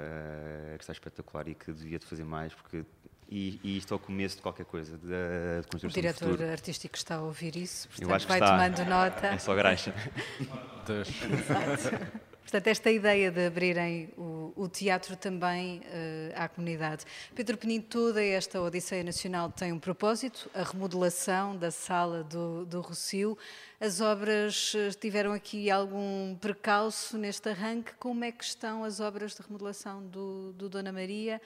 que 0.79 0.83
está 0.83 0.95
espetacular 0.95 1.47
e 1.47 1.55
que 1.55 1.71
devia 1.73 1.99
de 1.99 2.07
fazer 2.07 2.25
mais, 2.25 2.55
porque 2.55 2.87
e, 3.31 3.61
e 3.63 3.79
isto 3.79 3.95
é 3.95 3.97
o 3.97 4.01
começo 4.01 4.37
de 4.37 4.43
qualquer 4.43 4.67
coisa, 4.67 4.99
de, 4.99 5.63
de 5.63 5.69
construção 5.71 5.89
O 5.89 5.93
diretor 5.93 6.43
artístico 6.43 6.97
está 6.97 7.15
a 7.17 7.23
ouvir 7.23 7.57
isso, 7.57 7.89
portanto 7.89 8.09
Eu 8.09 8.15
acho 8.15 8.27
vai 8.27 8.39
está. 8.39 8.51
tomando 8.51 8.85
nota. 8.91 9.27
É 9.29 9.39
só 9.39 9.55
graxa. 9.55 9.95
Portanto, 12.51 12.67
esta 12.67 12.91
ideia 12.91 13.31
de 13.31 13.47
abrirem 13.47 14.13
o, 14.19 14.53
o 14.57 14.69
teatro 14.69 15.15
também 15.15 15.79
uh, 15.79 16.33
à 16.35 16.49
comunidade. 16.49 17.05
Pedro 17.33 17.57
Penin, 17.57 17.81
toda 17.81 18.25
esta 18.25 18.61
Odisseia 18.61 19.05
Nacional 19.05 19.53
tem 19.53 19.73
um 19.73 19.79
propósito, 19.79 20.51
a 20.53 20.65
remodelação 20.65 21.57
da 21.57 21.71
sala 21.71 22.25
do, 22.25 22.67
do 22.67 22.81
Rocio. 22.81 23.39
As 23.81 24.01
obras 24.01 24.73
eh, 24.75 24.91
tiveram 24.91 25.33
aqui 25.33 25.71
algum 25.71 26.35
precalço 26.35 27.17
neste 27.17 27.49
arranque? 27.49 27.93
Como 28.01 28.25
é 28.25 28.33
que 28.33 28.43
estão 28.43 28.83
as 28.83 28.99
obras 28.99 29.37
de 29.37 29.43
remodelação 29.43 30.05
do, 30.09 30.53
do 30.55 30.69
Dona 30.69 30.91
Maria? 30.91 31.41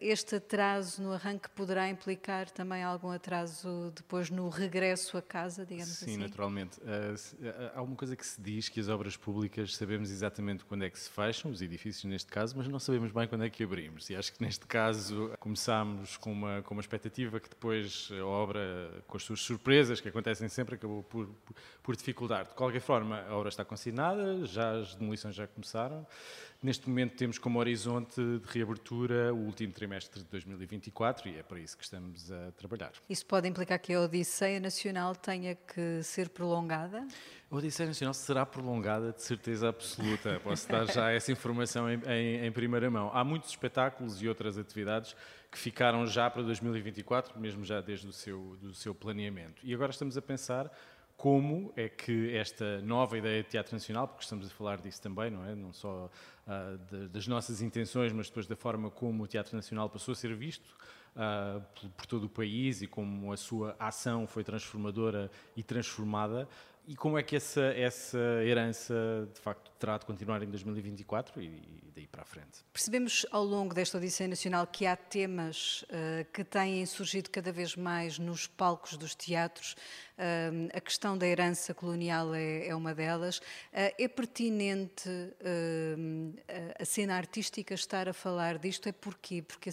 Este 0.00 0.36
atraso 0.36 1.02
no 1.02 1.12
arranque 1.12 1.50
poderá 1.50 1.88
implicar 1.88 2.50
também 2.50 2.82
algum 2.82 3.10
atraso 3.10 3.92
depois 3.94 4.30
no 4.30 4.48
regresso 4.48 5.18
a 5.18 5.22
casa, 5.22 5.66
digamos 5.66 5.92
Sim, 5.92 6.04
assim? 6.04 6.14
Sim, 6.14 6.20
naturalmente. 6.20 6.80
Há 7.74 7.82
uma 7.82 7.94
coisa 7.94 8.16
que 8.16 8.26
se 8.26 8.40
diz 8.40 8.70
que 8.70 8.80
as 8.80 8.88
obras 8.88 9.16
públicas 9.16 9.76
sabemos 9.76 10.10
exatamente 10.10 10.64
quando 10.64 10.84
é 10.84 10.90
que 10.90 10.98
se 10.98 11.10
fecham, 11.10 11.50
os 11.50 11.60
edifícios 11.60 12.04
neste 12.04 12.32
caso, 12.32 12.54
mas 12.56 12.66
não 12.66 12.78
sabemos 12.78 13.12
bem 13.12 13.28
quando 13.28 13.44
é 13.44 13.50
que 13.50 13.62
abrimos. 13.62 14.08
E 14.08 14.16
acho 14.16 14.32
que 14.32 14.42
neste 14.42 14.66
caso 14.66 15.32
começámos 15.38 16.16
com 16.16 16.32
uma, 16.32 16.62
com 16.62 16.74
uma 16.74 16.80
expectativa 16.80 17.38
que 17.38 17.50
depois 17.50 18.08
a 18.18 18.24
obra, 18.24 19.02
com 19.06 19.18
as 19.18 19.22
suas 19.22 19.40
surpresas 19.40 20.00
que 20.00 20.08
acontecem 20.08 20.48
sempre, 20.48 20.76
acabou 20.76 21.02
por, 21.02 21.26
por, 21.26 21.56
por 21.82 21.96
dificultar. 21.96 22.46
De 22.46 22.54
qualquer 22.54 22.80
forma, 22.80 23.20
a 23.28 23.36
obra 23.36 23.50
está 23.50 23.66
consignada, 23.66 24.46
já 24.46 24.78
as 24.78 24.94
demolições 24.94 25.34
já 25.34 25.46
começaram. 25.46 26.06
Neste 26.60 26.88
momento 26.88 27.16
temos 27.16 27.38
como 27.38 27.60
horizonte 27.60 28.20
de 28.20 28.40
reabertura 28.46 29.32
o 29.32 29.46
último 29.46 29.72
trimestre 29.72 30.20
de 30.24 30.26
2024 30.26 31.28
e 31.28 31.36
é 31.38 31.42
para 31.44 31.60
isso 31.60 31.78
que 31.78 31.84
estamos 31.84 32.32
a 32.32 32.50
trabalhar. 32.50 32.90
Isso 33.08 33.24
pode 33.24 33.46
implicar 33.46 33.78
que 33.78 33.94
a 33.94 34.00
Odisseia 34.00 34.58
Nacional 34.58 35.14
tenha 35.14 35.54
que 35.54 36.02
ser 36.02 36.30
prolongada? 36.30 37.06
A 37.48 37.54
Odisseia 37.54 37.86
Nacional 37.86 38.12
será 38.12 38.44
prolongada 38.44 39.12
de 39.12 39.22
certeza 39.22 39.68
absoluta. 39.68 40.40
Posso 40.40 40.68
dar 40.68 40.84
já 40.86 41.10
essa 41.14 41.30
informação 41.30 41.88
em, 41.88 42.00
em, 42.08 42.46
em, 42.46 42.50
primeira 42.50 42.90
mão. 42.90 43.08
Há 43.14 43.22
muitos 43.22 43.50
espetáculos 43.50 44.20
e 44.20 44.28
outras 44.28 44.58
atividades 44.58 45.14
que 45.52 45.58
ficaram 45.58 46.08
já 46.08 46.28
para 46.28 46.42
2024, 46.42 47.38
mesmo 47.38 47.64
já 47.64 47.80
desde 47.80 48.08
o 48.08 48.12
seu, 48.12 48.56
do 48.60 48.74
seu 48.74 48.92
planeamento. 48.92 49.64
E 49.64 49.72
agora 49.72 49.92
estamos 49.92 50.16
a 50.16 50.22
pensar 50.22 50.68
como 51.18 51.72
é 51.76 51.88
que 51.88 52.32
esta 52.36 52.80
nova 52.80 53.18
ideia 53.18 53.42
de 53.42 53.48
teatro 53.48 53.74
nacional, 53.74 54.06
porque 54.06 54.22
estamos 54.22 54.46
a 54.46 54.50
falar 54.50 54.80
disso 54.80 55.02
também, 55.02 55.32
não 55.32 55.44
é? 55.44 55.52
Não 55.52 55.72
só 55.72 56.08
uh, 56.46 56.78
de, 56.78 57.08
das 57.08 57.26
nossas 57.26 57.60
intenções, 57.60 58.12
mas 58.12 58.28
depois 58.28 58.46
da 58.46 58.54
forma 58.54 58.88
como 58.88 59.24
o 59.24 59.26
teatro 59.26 59.56
nacional 59.56 59.90
passou 59.90 60.12
a 60.12 60.14
ser 60.14 60.32
visto 60.36 60.64
uh, 61.16 61.60
por, 61.74 61.90
por, 61.90 62.06
todo 62.06 62.24
o 62.24 62.28
país 62.28 62.82
e 62.82 62.86
como 62.86 63.32
a 63.32 63.36
sua 63.36 63.74
ação 63.80 64.28
foi 64.28 64.44
transformadora 64.44 65.28
e 65.56 65.62
transformada, 65.64 66.48
e 66.88 66.96
como 66.96 67.18
é 67.18 67.22
que 67.22 67.36
essa, 67.36 67.60
essa 67.76 68.18
herança, 68.42 69.28
de 69.34 69.38
facto, 69.40 69.70
terá 69.78 69.98
de 69.98 70.06
continuar 70.06 70.42
em 70.42 70.46
2024 70.46 71.42
e, 71.42 71.60
daí 71.94 72.06
para 72.06 72.22
a 72.22 72.24
frente? 72.24 72.64
Percebemos 72.72 73.26
ao 73.30 73.44
longo 73.44 73.74
desta 73.74 73.98
Odisseia 73.98 74.26
Nacional 74.26 74.66
que 74.66 74.86
há 74.86 74.96
temas 74.96 75.82
uh, 75.82 76.24
que 76.32 76.42
têm 76.42 76.86
surgido 76.86 77.28
cada 77.28 77.52
vez 77.52 77.76
mais 77.76 78.18
nos 78.18 78.46
palcos 78.46 78.96
dos 78.96 79.14
teatros. 79.14 79.76
A 80.72 80.80
questão 80.80 81.16
da 81.16 81.26
herança 81.26 81.72
colonial 81.72 82.34
é, 82.34 82.68
é 82.68 82.74
uma 82.74 82.94
delas. 82.94 83.38
Uh, 83.38 83.94
é 83.98 84.08
pertinente 84.08 85.08
a 86.78 86.84
cena 86.84 87.14
artística 87.14 87.74
estar 87.74 88.08
a 88.08 88.12
falar 88.12 88.58
disto? 88.58 88.88
É 88.88 88.92
porquê? 88.92 89.42
Porque 89.42 89.70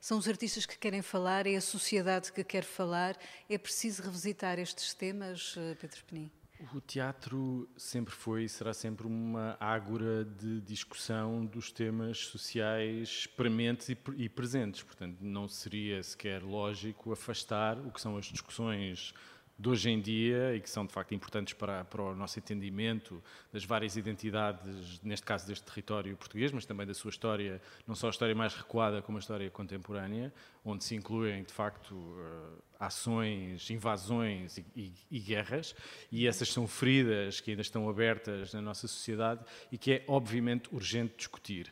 são 0.00 0.18
os 0.18 0.28
artistas 0.28 0.66
que 0.66 0.78
querem 0.78 1.02
falar, 1.02 1.46
é 1.46 1.56
a 1.56 1.60
sociedade 1.60 2.32
que 2.32 2.44
quer 2.44 2.64
falar. 2.64 3.16
É 3.48 3.56
preciso 3.56 4.02
revisitar 4.02 4.58
estes 4.58 4.92
temas, 4.94 5.54
Pedro 5.80 6.04
Penin? 6.04 6.30
O 6.74 6.80
teatro 6.80 7.66
sempre 7.74 8.12
foi 8.12 8.44
e 8.44 8.48
será 8.48 8.74
sempre 8.74 9.06
uma 9.06 9.56
ágora 9.58 10.26
de 10.26 10.60
discussão 10.60 11.46
dos 11.46 11.72
temas 11.72 12.18
sociais 12.26 13.26
prementes 13.26 13.88
e, 13.88 13.98
e, 14.16 14.28
presentes. 14.28 14.82
Portanto, 14.82 15.16
não 15.22 15.48
seria 15.48 16.02
sequer 16.02 16.42
lógico 16.42 17.12
afastar 17.12 17.78
o 17.78 17.90
que 17.90 18.00
são 18.00 18.14
as 18.18 18.26
discussões 18.26 19.14
de 19.60 19.68
hoje 19.68 19.90
em 19.90 20.00
dia 20.00 20.56
e 20.56 20.60
que 20.60 20.70
são 20.70 20.86
de 20.86 20.92
facto 20.92 21.14
importantes 21.14 21.52
para, 21.52 21.84
para 21.84 22.02
o 22.02 22.14
nosso 22.14 22.38
entendimento 22.38 23.22
das 23.52 23.62
várias 23.62 23.94
identidades, 23.94 24.98
neste 25.02 25.26
caso 25.26 25.46
deste 25.46 25.64
território 25.66 26.16
português, 26.16 26.50
mas 26.50 26.64
também 26.64 26.86
da 26.86 26.94
sua 26.94 27.10
história, 27.10 27.60
não 27.86 27.94
só 27.94 28.06
a 28.06 28.10
história 28.10 28.34
mais 28.34 28.54
recuada 28.54 29.02
como 29.02 29.18
a 29.18 29.20
história 29.20 29.50
contemporânea, 29.50 30.32
onde 30.64 30.82
se 30.82 30.94
incluem 30.94 31.42
de 31.42 31.52
facto 31.52 31.94
uh, 31.94 32.62
ações, 32.78 33.68
invasões 33.68 34.56
e, 34.56 34.64
e, 34.74 34.92
e, 35.10 35.20
guerras, 35.20 35.74
e 36.10 36.26
essas 36.26 36.50
são 36.50 36.66
feridas 36.66 37.40
que 37.40 37.50
ainda 37.50 37.62
estão 37.62 37.86
abertas 37.86 38.54
na 38.54 38.62
nossa 38.62 38.88
sociedade 38.88 39.44
e 39.70 39.76
que 39.76 39.92
é 39.92 40.04
obviamente 40.08 40.74
urgente 40.74 41.14
discutir 41.18 41.70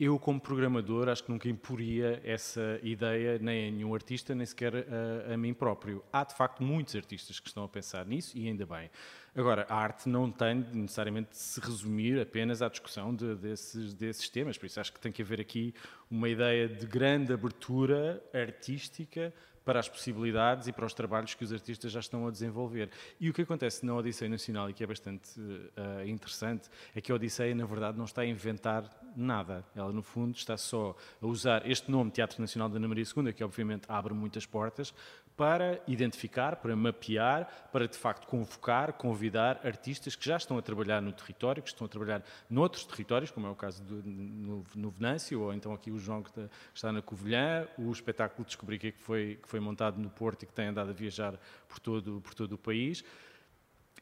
eu, 0.00 0.18
como 0.18 0.40
programador, 0.40 1.10
acho 1.10 1.22
que 1.22 1.30
nunca 1.30 1.46
imporia 1.46 2.22
essa 2.24 2.80
ideia 2.82 3.38
nem 3.38 3.68
a 3.68 3.70
nenhum 3.70 3.94
artista, 3.94 4.34
nem 4.34 4.46
sequer 4.46 4.74
a, 4.74 5.34
a, 5.34 5.36
mim 5.36 5.52
próprio. 5.52 6.02
Há, 6.10 6.24
de 6.24 6.34
facto, 6.34 6.62
muitos 6.62 6.96
artistas 6.96 7.38
que 7.38 7.46
estão 7.46 7.62
a 7.64 7.68
pensar 7.68 8.06
nisso 8.06 8.36
e 8.38 8.48
ainda 8.48 8.64
bem. 8.64 8.90
Agora, 9.36 9.66
a 9.68 9.76
arte 9.76 10.08
não 10.08 10.30
tem 10.30 10.54
necessariamente 10.72 11.32
de 11.32 11.36
se 11.36 11.60
resumir 11.60 12.18
apenas 12.18 12.62
à 12.62 12.68
discussão 12.70 13.14
de, 13.14 13.34
desses, 13.36 13.92
desses 13.92 14.26
temas, 14.30 14.56
por 14.56 14.64
isso 14.64 14.80
acho 14.80 14.90
que 14.90 14.98
tem 14.98 15.12
que 15.12 15.20
haver 15.20 15.38
aqui 15.38 15.74
uma 16.10 16.30
ideia 16.30 16.66
de 16.66 16.86
grande 16.86 17.34
abertura 17.34 18.24
artística 18.32 19.34
para 19.70 19.78
as 19.78 19.88
possibilidades 19.88 20.66
e 20.66 20.72
para 20.72 20.84
os 20.84 20.92
trabalhos 20.92 21.32
que 21.32 21.44
os 21.44 21.52
artistas 21.52 21.92
já 21.92 22.00
estão 22.00 22.26
a 22.26 22.30
desenvolver. 22.32 22.90
E 23.20 23.30
o 23.30 23.32
que 23.32 23.42
acontece 23.42 23.86
na 23.86 23.94
Odisseia 23.94 24.28
Nacional, 24.28 24.68
e 24.68 24.72
que 24.72 24.82
é 24.82 24.86
bastante 24.86 25.38
uh, 25.38 26.04
interessante, 26.08 26.68
é 26.92 27.00
que 27.00 27.12
a 27.12 27.14
Odisseia, 27.14 27.54
na 27.54 27.64
verdade, 27.64 27.96
não 27.96 28.04
está 28.04 28.22
a 28.22 28.26
inventar 28.26 28.90
nada. 29.14 29.64
Ela, 29.76 29.92
no 29.92 30.02
fundo, 30.02 30.34
está 30.34 30.56
só 30.56 30.96
a 31.22 31.24
usar 31.24 31.70
este 31.70 31.88
nome, 31.88 32.10
Teatro 32.10 32.40
Nacional 32.40 32.68
da 32.68 32.78
Ana 32.78 32.88
Maria 32.88 33.04
II, 33.04 33.32
que 33.32 33.44
obviamente 33.44 33.84
abre 33.88 34.12
muitas 34.12 34.44
portas, 34.44 34.92
para 35.40 35.80
identificar, 35.88 36.56
para 36.56 36.76
mapear, 36.76 37.48
para 37.72 37.88
de 37.88 37.96
facto 37.96 38.26
convocar, 38.26 38.92
convidar 38.92 39.58
artistas 39.64 40.14
que 40.14 40.26
já 40.26 40.36
estão 40.36 40.58
a 40.58 40.60
trabalhar 40.60 41.00
no 41.00 41.14
território, 41.14 41.62
que 41.62 41.70
estão 41.70 41.86
a 41.86 41.88
trabalhar 41.88 42.22
noutros 42.50 42.84
territórios, 42.84 43.30
como 43.30 43.46
é 43.46 43.50
o 43.50 43.54
caso 43.54 43.82
do, 43.82 44.02
no, 44.04 44.62
no 44.74 44.90
Venâncio, 44.90 45.40
ou 45.40 45.54
então 45.54 45.72
aqui 45.72 45.90
o 45.90 45.98
João 45.98 46.22
que 46.22 46.30
está 46.74 46.92
na 46.92 47.00
Covilhã, 47.00 47.66
o 47.78 47.90
espetáculo 47.90 48.44
Descobri 48.44 48.78
que 48.78 48.92
foi, 48.92 49.38
que 49.42 49.48
foi 49.48 49.60
montado 49.60 49.98
no 49.98 50.10
Porto 50.10 50.42
e 50.42 50.46
que 50.46 50.52
tem 50.52 50.66
andado 50.66 50.90
a 50.90 50.92
viajar 50.92 51.40
por 51.66 51.78
todo, 51.78 52.20
por 52.20 52.34
todo 52.34 52.52
o 52.52 52.58
país. 52.58 53.02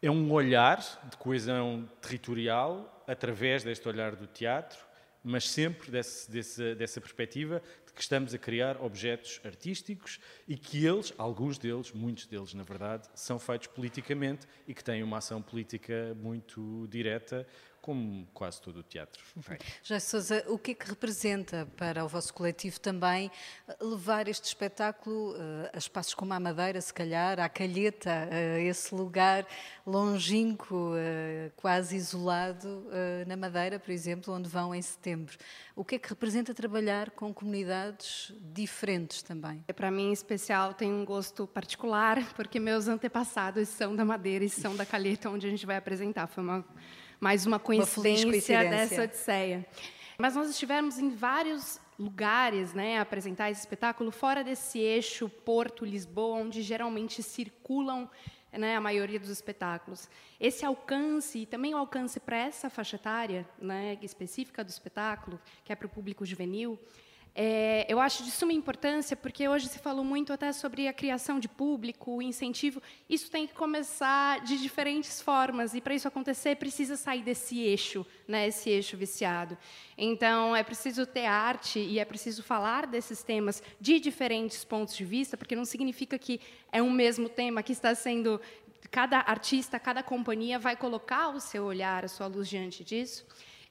É 0.02 0.10
um 0.10 0.32
olhar 0.32 0.80
de 1.08 1.16
coesão 1.18 1.88
territorial 2.02 3.04
através 3.06 3.62
deste 3.62 3.88
olhar 3.88 4.16
do 4.16 4.26
teatro, 4.26 4.88
mas 5.22 5.48
sempre 5.48 5.88
desse, 5.88 6.28
desse, 6.28 6.74
dessa 6.74 7.00
perspectiva 7.00 7.62
que 7.98 8.02
estamos 8.04 8.32
a 8.32 8.38
criar 8.38 8.80
objetos 8.80 9.40
artísticos 9.44 10.20
e 10.46 10.56
que 10.56 10.86
eles, 10.86 11.12
alguns 11.18 11.58
deles, 11.58 11.90
muitos 11.90 12.26
deles 12.26 12.54
na 12.54 12.62
verdade, 12.62 13.08
são 13.12 13.40
feitos 13.40 13.66
politicamente 13.66 14.46
e 14.68 14.72
que 14.72 14.84
têm 14.84 15.02
uma 15.02 15.18
ação 15.18 15.42
política 15.42 16.16
muito 16.22 16.86
direta 16.88 17.44
como 17.80 18.26
quase 18.34 18.60
todo 18.60 18.80
o 18.80 18.82
teatro. 18.82 19.22
Já 19.82 19.98
Sousa, 20.00 20.44
o 20.48 20.58
que 20.58 20.72
é 20.72 20.74
que 20.74 20.88
representa 20.88 21.66
para 21.76 22.04
o 22.04 22.08
vosso 22.08 22.32
coletivo 22.34 22.78
também 22.80 23.30
levar 23.80 24.28
este 24.28 24.44
espetáculo 24.44 25.32
uh, 25.32 25.70
a 25.72 25.78
espaços 25.78 26.14
como 26.14 26.32
a 26.34 26.40
Madeira, 26.40 26.80
se 26.80 26.92
calhar, 26.92 27.40
à 27.40 27.48
Calheta, 27.48 28.10
uh, 28.10 28.58
esse 28.58 28.94
lugar 28.94 29.46
longínquo, 29.86 30.92
uh, 30.92 31.50
quase 31.56 31.96
isolado 31.96 32.86
na 33.26 33.36
Madeira, 33.36 33.78
por 33.78 33.90
exemplo, 33.90 34.34
onde 34.34 34.48
vão 34.48 34.74
em 34.74 34.82
setembro? 34.82 35.36
O 35.74 35.84
que 35.84 35.94
é 35.94 35.98
que 35.98 36.08
representa 36.08 36.52
trabalhar 36.52 37.10
com 37.10 37.32
comunidades 37.32 38.32
diferentes 38.52 39.22
também? 39.22 39.64
É, 39.68 39.72
para 39.72 39.90
mim, 39.90 40.08
em 40.08 40.12
especial, 40.12 40.74
tem 40.74 40.92
um 40.92 41.04
gosto 41.04 41.46
particular, 41.46 42.18
porque 42.34 42.58
meus 42.58 42.88
antepassados 42.88 43.68
são 43.68 43.94
da 43.94 44.04
Madeira 44.04 44.44
e 44.44 44.50
são 44.50 44.74
da 44.76 44.84
Calheta, 44.84 45.30
onde 45.30 45.46
a 45.46 45.50
gente 45.50 45.64
vai 45.64 45.76
apresentar. 45.76 46.26
Foi 46.26 46.42
uma 46.42 46.64
mais 47.20 47.46
uma 47.46 47.58
coincidência, 47.58 48.26
uma 48.26 48.32
coincidência. 48.32 48.70
dessa 48.70 49.02
odisseia. 49.02 49.66
Mas 50.18 50.34
nós 50.34 50.50
estivemos 50.50 50.98
em 50.98 51.10
vários 51.10 51.80
lugares, 51.98 52.72
né, 52.72 52.98
a 52.98 53.02
apresentar 53.02 53.50
esse 53.50 53.60
espetáculo 53.60 54.10
fora 54.10 54.44
desse 54.44 54.78
eixo 54.78 55.28
Porto-Lisboa, 55.28 56.38
onde 56.38 56.62
geralmente 56.62 57.22
circulam 57.22 58.08
né, 58.52 58.76
a 58.76 58.80
maioria 58.80 59.18
dos 59.18 59.30
espetáculos. 59.30 60.08
Esse 60.40 60.64
alcance, 60.64 61.40
e 61.40 61.46
também 61.46 61.74
o 61.74 61.78
alcance 61.78 62.20
para 62.20 62.36
essa 62.36 62.70
faixa 62.70 62.96
etária 62.96 63.48
né, 63.60 63.98
específica 64.00 64.62
do 64.62 64.68
espetáculo, 64.68 65.40
que 65.64 65.72
é 65.72 65.76
para 65.76 65.86
o 65.86 65.90
público 65.90 66.24
juvenil, 66.24 66.78
é, 67.40 67.86
eu 67.88 68.00
acho 68.00 68.24
de 68.24 68.32
suma 68.32 68.52
importância, 68.52 69.16
porque 69.16 69.46
hoje 69.46 69.68
se 69.68 69.78
falou 69.78 70.02
muito 70.02 70.32
até 70.32 70.52
sobre 70.52 70.88
a 70.88 70.92
criação 70.92 71.38
de 71.38 71.48
público, 71.48 72.16
o 72.16 72.20
incentivo. 72.20 72.82
Isso 73.08 73.30
tem 73.30 73.46
que 73.46 73.54
começar 73.54 74.40
de 74.40 74.60
diferentes 74.60 75.22
formas, 75.22 75.72
e 75.72 75.80
para 75.80 75.94
isso 75.94 76.08
acontecer, 76.08 76.56
precisa 76.56 76.96
sair 76.96 77.22
desse 77.22 77.60
eixo, 77.60 78.04
né, 78.26 78.48
esse 78.48 78.68
eixo 78.68 78.96
viciado. 78.96 79.56
Então, 79.96 80.56
é 80.56 80.64
preciso 80.64 81.06
ter 81.06 81.26
arte 81.26 81.78
e 81.78 82.00
é 82.00 82.04
preciso 82.04 82.42
falar 82.42 82.88
desses 82.88 83.22
temas 83.22 83.62
de 83.80 84.00
diferentes 84.00 84.64
pontos 84.64 84.96
de 84.96 85.04
vista, 85.04 85.36
porque 85.36 85.54
não 85.54 85.64
significa 85.64 86.18
que 86.18 86.40
é 86.72 86.82
um 86.82 86.90
mesmo 86.90 87.28
tema 87.28 87.62
que 87.62 87.70
está 87.70 87.94
sendo. 87.94 88.40
Cada 88.90 89.18
artista, 89.18 89.78
cada 89.78 90.02
companhia 90.02 90.58
vai 90.58 90.74
colocar 90.74 91.28
o 91.28 91.38
seu 91.38 91.64
olhar, 91.64 92.04
a 92.04 92.08
sua 92.08 92.26
luz 92.26 92.48
diante 92.48 92.82
disso. 92.82 93.24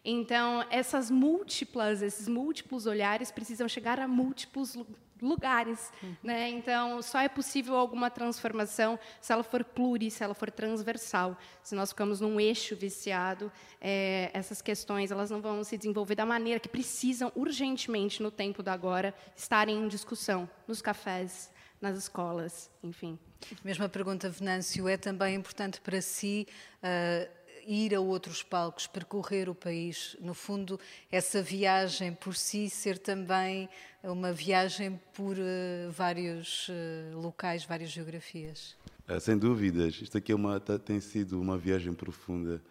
Então, 0.10 0.66
essas 0.70 1.12
múltiplas, 1.12 2.02
esses 2.02 2.30
múltiplos 2.30 2.86
olhares 2.86 3.30
precisam 3.30 3.68
chegar 3.68 4.00
a 4.00 4.08
múltiplos 4.08 4.78
lugares, 5.22 5.92
uhum. 6.02 6.16
né? 6.24 6.48
Então, 6.48 7.02
só 7.02 7.20
é 7.20 7.28
possível 7.28 7.76
alguma 7.76 8.10
transformação 8.10 8.98
se 9.20 9.34
ela 9.34 9.44
for 9.44 9.66
pluri, 9.66 10.10
se 10.10 10.24
ela 10.24 10.34
for 10.34 10.50
transversal. 10.50 11.38
Se 11.62 11.76
nós 11.76 11.90
ficamos 11.90 12.22
num 12.22 12.40
eixo 12.40 12.74
viciado, 12.74 13.52
é, 13.82 14.32
essas 14.34 14.62
questões 14.62 15.12
elas 15.12 15.30
não 15.30 15.42
vão 15.42 15.62
se 15.66 15.78
desenvolver 15.78 16.16
da 16.16 16.26
maneira 16.26 16.58
que 16.58 16.70
precisam 16.70 17.30
urgentemente 17.36 18.24
no 18.24 18.32
tempo 18.32 18.64
da 18.64 18.72
agora 18.72 19.14
estarem 19.36 19.76
em 19.76 19.90
discussão 19.90 20.50
nos 20.66 20.82
cafés, 20.82 21.52
nas 21.82 21.98
escolas, 21.98 22.72
enfim. 22.82 23.20
Mesma 23.62 23.90
pergunta, 23.90 24.30
Venâncio, 24.30 24.88
é 24.88 24.96
também 24.96 25.36
importante 25.36 25.82
para 25.82 26.02
si 26.02 26.48
uh, 26.82 27.37
ir 27.68 27.94
a 27.94 28.00
outros 28.00 28.42
palcos, 28.42 28.88
percorrer 28.88 29.50
o 29.50 29.54
país, 29.54 30.16
no 30.22 30.34
fundo, 30.34 30.80
essa 31.12 31.42
viagem 31.42 32.14
por 32.14 32.34
si 32.34 32.70
ser 32.70 32.98
também 32.98 33.68
uma 34.02 34.32
viagem 34.32 34.98
por 35.14 35.38
uh, 35.38 35.92
vários 35.92 36.70
uh, 36.70 37.20
locais, 37.20 37.66
várias 37.66 37.90
geografias? 37.90 38.78
É, 39.06 39.20
sem 39.20 39.38
dúvidas, 39.38 40.02
isto 40.02 40.18
aqui 40.18 40.32
é 40.32 40.36
uma, 40.36 40.60
tá, 40.60 40.80
tem 40.80 41.02
sido 41.02 41.40
uma 41.42 41.58
viagem 41.58 41.94
profunda 41.94 42.62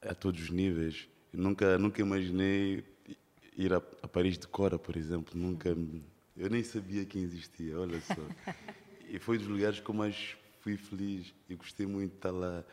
a 0.00 0.14
todos 0.14 0.40
os 0.40 0.50
níveis. 0.50 1.08
Eu 1.32 1.40
nunca, 1.40 1.76
nunca 1.76 2.00
imaginei 2.00 2.84
ir 3.56 3.72
a, 3.72 3.82
a 4.02 4.08
Paris 4.08 4.38
de 4.38 4.46
Cora, 4.46 4.78
por 4.78 4.96
exemplo, 4.96 5.38
nunca, 5.38 5.76
eu 6.36 6.48
nem 6.48 6.62
sabia 6.62 7.04
que 7.04 7.18
existia, 7.18 7.78
olha 7.78 8.00
só. 8.00 8.54
e 9.08 9.18
foi 9.18 9.36
dos 9.36 9.48
lugares 9.48 9.80
que 9.80 9.88
eu 9.88 9.94
mais 9.94 10.36
fui 10.60 10.76
feliz 10.76 11.34
e 11.48 11.54
gostei 11.54 11.86
muito 11.86 12.12
de 12.12 12.16
estar 12.16 12.30
lá. 12.30 12.64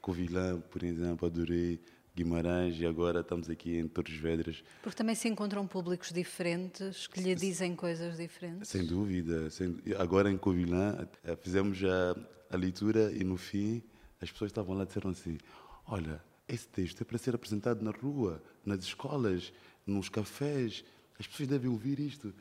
Covilhã, 0.00 0.60
por 0.60 0.82
exemplo, 0.82 1.26
adorei. 1.26 1.80
Guimarães 2.14 2.78
e 2.78 2.84
agora 2.84 3.20
estamos 3.20 3.48
aqui 3.48 3.78
em 3.78 3.86
Torres 3.86 4.16
Vedras. 4.16 4.64
Porque 4.82 4.96
também 4.96 5.14
se 5.14 5.28
encontram 5.28 5.66
públicos 5.66 6.12
diferentes 6.12 7.06
que 7.06 7.20
lhe 7.20 7.34
dizem 7.34 7.76
coisas 7.76 8.16
diferentes? 8.16 8.68
Sem 8.68 8.84
dúvida. 8.84 9.48
Sem, 9.48 9.76
agora 9.96 10.30
em 10.30 10.36
Covilhã 10.36 11.08
eh, 11.22 11.36
fizemos 11.36 11.82
a, 11.84 12.16
a 12.50 12.56
leitura 12.56 13.12
e 13.12 13.22
no 13.22 13.36
fim 13.36 13.82
as 14.20 14.30
pessoas 14.30 14.50
estavam 14.50 14.76
lá 14.76 14.82
e 14.82 14.86
disseram 14.86 15.10
assim: 15.10 15.38
Olha, 15.86 16.22
esse 16.48 16.68
texto 16.68 17.00
é 17.00 17.04
para 17.04 17.16
ser 17.16 17.34
apresentado 17.34 17.82
na 17.82 17.90
rua, 17.90 18.42
nas 18.64 18.80
escolas, 18.80 19.52
nos 19.86 20.08
cafés. 20.08 20.84
As 21.18 21.26
pessoas 21.26 21.48
devem 21.48 21.70
ouvir 21.70 22.00
isto. 22.00 22.34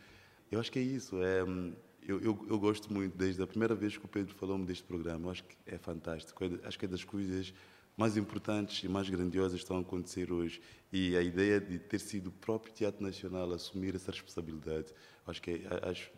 Eu 0.51 0.59
acho 0.59 0.71
que 0.71 0.79
é 0.79 0.81
isso. 0.81 1.21
É, 1.21 1.43
hum, 1.43 1.73
eu, 2.09 2.19
eu, 2.21 2.45
eu, 2.49 2.57
gosto 2.57 2.91
muito, 2.91 3.15
desde 3.15 3.39
a 3.43 3.45
primeira 3.45 3.75
vez 3.75 3.95
que 3.95 4.03
o 4.03 4.07
Pedro 4.07 4.33
falou-me 4.33 4.65
deste 4.65 4.83
programa, 4.83 5.29
acho 5.29 5.43
que 5.43 5.55
é 5.67 5.77
fantástico. 5.77 6.43
Acho 6.63 6.79
que 6.79 6.85
é 6.85 6.87
das 6.87 7.03
coisas 7.03 7.53
mais 7.95 8.17
importantes 8.17 8.83
e 8.83 8.87
mais 8.87 9.07
grandiosas 9.07 9.59
que 9.59 9.63
estão 9.63 9.77
a 9.77 9.81
acontecer 9.81 10.31
hoje. 10.31 10.59
E 10.91 11.15
a 11.15 11.21
ideia 11.21 11.61
de 11.61 11.77
ter 11.77 11.99
sido 11.99 12.27
o 12.27 12.31
próprio 12.31 12.73
Teatro 12.73 13.03
Nacional 13.03 13.51
assumir 13.53 13.93
essa 13.93 14.11
responsabilidade, 14.11 14.87
acho 15.27 15.39
que 15.39 15.51
é, 15.51 15.89
acho 15.89 16.09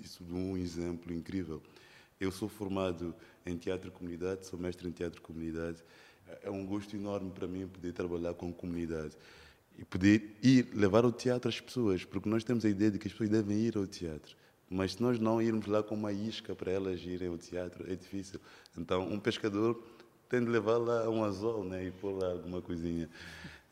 isso 0.00 0.22
um 0.30 0.56
exemplo 0.56 1.12
incrível. 1.12 1.60
Eu 2.20 2.30
sou 2.30 2.48
formado 2.48 3.12
em 3.44 3.56
teatro 3.56 3.90
comunidade, 3.90 4.46
sou 4.46 4.56
mestre 4.56 4.86
em 4.86 4.92
teatro 4.92 5.20
comunidade. 5.20 5.82
É 6.44 6.50
um 6.50 6.64
gosto 6.64 6.94
enorme 6.94 7.32
para 7.32 7.48
mim 7.48 7.66
poder 7.66 7.92
trabalhar 7.92 8.34
com 8.34 8.52
comunidade 8.52 9.16
e 9.76 9.84
poder 9.84 10.36
ir 10.40 10.68
levar 10.74 11.04
o 11.04 11.10
teatro 11.10 11.48
às 11.48 11.60
pessoas, 11.60 12.04
porque 12.04 12.28
nós 12.28 12.44
temos 12.44 12.64
a 12.64 12.68
ideia 12.68 12.92
de 12.92 13.00
que 13.00 13.08
as 13.08 13.12
pessoas 13.12 13.30
devem 13.30 13.56
ir 13.56 13.76
ao 13.76 13.86
teatro. 13.86 14.38
Mas 14.70 14.92
se 14.92 15.02
nós 15.02 15.18
não 15.18 15.42
irmos 15.42 15.66
lá 15.66 15.82
com 15.82 15.96
uma 15.96 16.12
isca 16.12 16.54
para 16.54 16.70
elas 16.70 17.00
irem 17.00 17.28
ao 17.28 17.36
teatro, 17.36 17.90
é 17.90 17.96
difícil. 17.96 18.40
Então, 18.78 19.02
um 19.02 19.18
pescador 19.18 19.82
tem 20.28 20.44
de 20.44 20.48
levar 20.48 20.78
lá 20.78 21.10
um 21.10 21.24
anzol 21.24 21.64
né, 21.64 21.86
e 21.86 21.90
pôr 21.90 22.12
lá 22.12 22.30
alguma 22.30 22.62
coisinha. 22.62 23.10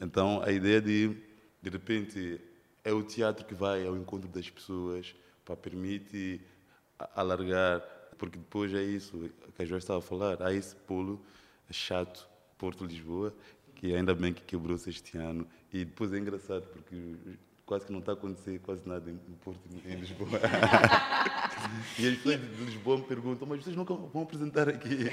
Então, 0.00 0.42
a 0.42 0.50
ideia 0.50 0.80
de, 0.80 1.16
de 1.62 1.70
repente, 1.70 2.40
é 2.82 2.92
o 2.92 3.04
teatro 3.04 3.46
que 3.46 3.54
vai 3.54 3.86
ao 3.86 3.96
encontro 3.96 4.28
das 4.28 4.50
pessoas 4.50 5.14
para 5.44 5.56
permitir 5.56 6.40
alargar, 7.14 7.80
porque 8.18 8.36
depois 8.36 8.74
é 8.74 8.82
isso 8.82 9.30
que 9.54 9.62
a 9.62 9.64
Joyce 9.64 9.84
estava 9.84 10.00
a 10.00 10.02
falar, 10.02 10.42
há 10.42 10.52
esse 10.52 10.74
polo 10.74 11.24
chato, 11.70 12.28
Porto-Lisboa, 12.58 13.32
que 13.76 13.94
ainda 13.94 14.14
bem 14.16 14.34
que 14.34 14.42
quebrou-se 14.42 14.90
este 14.90 15.16
ano. 15.16 15.46
E 15.72 15.84
depois 15.84 16.12
é 16.12 16.18
engraçado, 16.18 16.66
porque 16.72 17.14
quase 17.68 17.84
que 17.84 17.92
não 17.92 18.00
está 18.00 18.12
a 18.12 18.14
acontecer 18.14 18.58
quase 18.60 18.88
nada 18.88 19.10
em 19.10 19.18
Porto, 19.44 19.60
em 19.84 19.96
Lisboa. 19.96 20.40
e 21.98 22.08
as 22.08 22.16
pessoas 22.16 22.40
de 22.40 22.64
Lisboa 22.64 22.96
me 22.96 23.04
perguntam, 23.04 23.46
mas 23.46 23.62
vocês 23.62 23.76
nunca 23.76 23.92
vão 23.92 24.22
apresentar 24.22 24.70
aqui? 24.70 25.12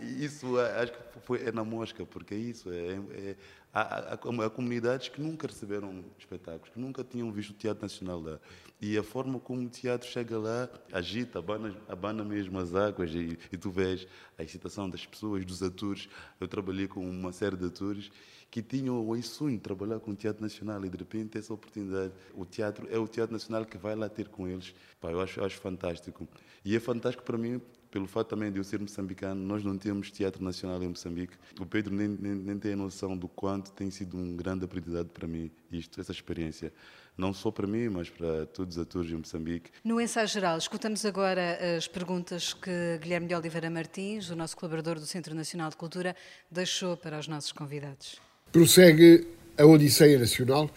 E 0.00 0.24
isso 0.24 0.58
acho 0.58 0.92
que 0.92 1.20
foi, 1.20 1.42
é 1.42 1.52
na 1.52 1.64
mosca, 1.64 2.06
porque 2.06 2.32
é 2.32 2.38
isso. 2.38 2.70
É, 2.70 2.98
é 3.12 3.36
há, 3.74 3.82
há, 3.82 4.14
há, 4.14 4.50
comunidades 4.50 5.08
que 5.08 5.20
nunca 5.20 5.46
receberam 5.46 6.02
espetáculos, 6.18 6.70
que 6.70 6.80
nunca 6.80 7.04
tinham 7.04 7.30
visto 7.30 7.50
o 7.50 7.54
Teatro 7.54 7.82
Nacional 7.82 8.20
lá. 8.20 8.40
E 8.80 8.96
a 8.96 9.02
forma 9.02 9.38
como 9.38 9.66
o 9.66 9.68
teatro 9.68 10.08
chega 10.08 10.38
lá, 10.38 10.70
agita, 10.90 11.40
abana, 11.40 11.76
abana 11.88 12.24
mesmo 12.24 12.58
as 12.58 12.74
águas 12.74 13.10
e, 13.14 13.38
e 13.52 13.56
tu 13.58 13.70
vês 13.70 14.06
a 14.38 14.42
excitação 14.42 14.88
das 14.88 15.04
pessoas, 15.04 15.44
dos 15.44 15.62
atores. 15.62 16.08
Eu 16.40 16.48
trabalhei 16.48 16.88
com 16.88 17.00
uma 17.00 17.32
série 17.32 17.56
de 17.56 17.66
atores 17.66 18.10
que 18.50 18.62
tinham 18.62 19.08
o 19.08 19.22
sonho 19.22 19.56
de 19.56 19.62
trabalhar 19.62 20.00
com 20.00 20.12
o 20.12 20.14
Teatro 20.14 20.42
Nacional 20.42 20.84
e 20.84 20.88
de 20.88 20.96
repente 20.96 21.36
essa 21.36 21.52
oportunidade, 21.52 22.12
o 22.34 22.44
teatro 22.44 22.88
é 22.90 22.98
o 22.98 23.06
Teatro 23.06 23.32
Nacional 23.32 23.64
que 23.64 23.76
vai 23.76 23.94
lá 23.94 24.08
ter 24.08 24.28
com 24.28 24.48
eles. 24.48 24.74
Pá, 25.00 25.10
eu 25.10 25.20
acho, 25.20 25.42
acho 25.44 25.56
fantástico. 25.58 26.28
E 26.64 26.74
é 26.74 26.80
fantástico 26.80 27.22
para 27.24 27.36
mim 27.36 27.60
pelo 27.96 28.06
fato 28.06 28.28
também 28.28 28.52
de 28.52 28.58
eu 28.58 28.64
ser 28.64 28.78
moçambicano, 28.78 29.40
nós 29.42 29.64
não 29.64 29.78
temos 29.78 30.10
teatro 30.10 30.44
nacional 30.44 30.82
em 30.82 30.88
Moçambique. 30.88 31.34
O 31.58 31.64
Pedro 31.64 31.94
nem, 31.94 32.08
nem, 32.08 32.34
nem 32.34 32.58
tem 32.58 32.74
a 32.74 32.76
noção 32.76 33.16
do 33.16 33.26
quanto 33.26 33.72
tem 33.72 33.90
sido 33.90 34.18
um 34.18 34.36
grande 34.36 34.66
aprendizado 34.66 35.08
para 35.08 35.26
mim 35.26 35.50
isto, 35.72 35.98
essa 35.98 36.12
experiência. 36.12 36.74
Não 37.16 37.32
só 37.32 37.50
para 37.50 37.66
mim, 37.66 37.88
mas 37.88 38.10
para 38.10 38.44
todos 38.44 38.76
os 38.76 38.82
atores 38.82 39.10
em 39.10 39.16
Moçambique. 39.16 39.70
No 39.82 39.98
ensaio 39.98 40.28
geral, 40.28 40.58
escutamos 40.58 41.06
agora 41.06 41.58
as 41.78 41.88
perguntas 41.88 42.52
que 42.52 42.98
Guilherme 43.00 43.28
de 43.28 43.34
Oliveira 43.34 43.70
Martins, 43.70 44.28
o 44.28 44.36
nosso 44.36 44.54
colaborador 44.58 44.96
do 44.96 45.06
Centro 45.06 45.34
Nacional 45.34 45.70
de 45.70 45.76
Cultura, 45.76 46.14
deixou 46.50 46.98
para 46.98 47.18
os 47.18 47.26
nossos 47.26 47.52
convidados. 47.52 48.25
Prossegue 48.56 49.26
a 49.58 49.66
Odisseia 49.66 50.18
Nacional 50.18 50.70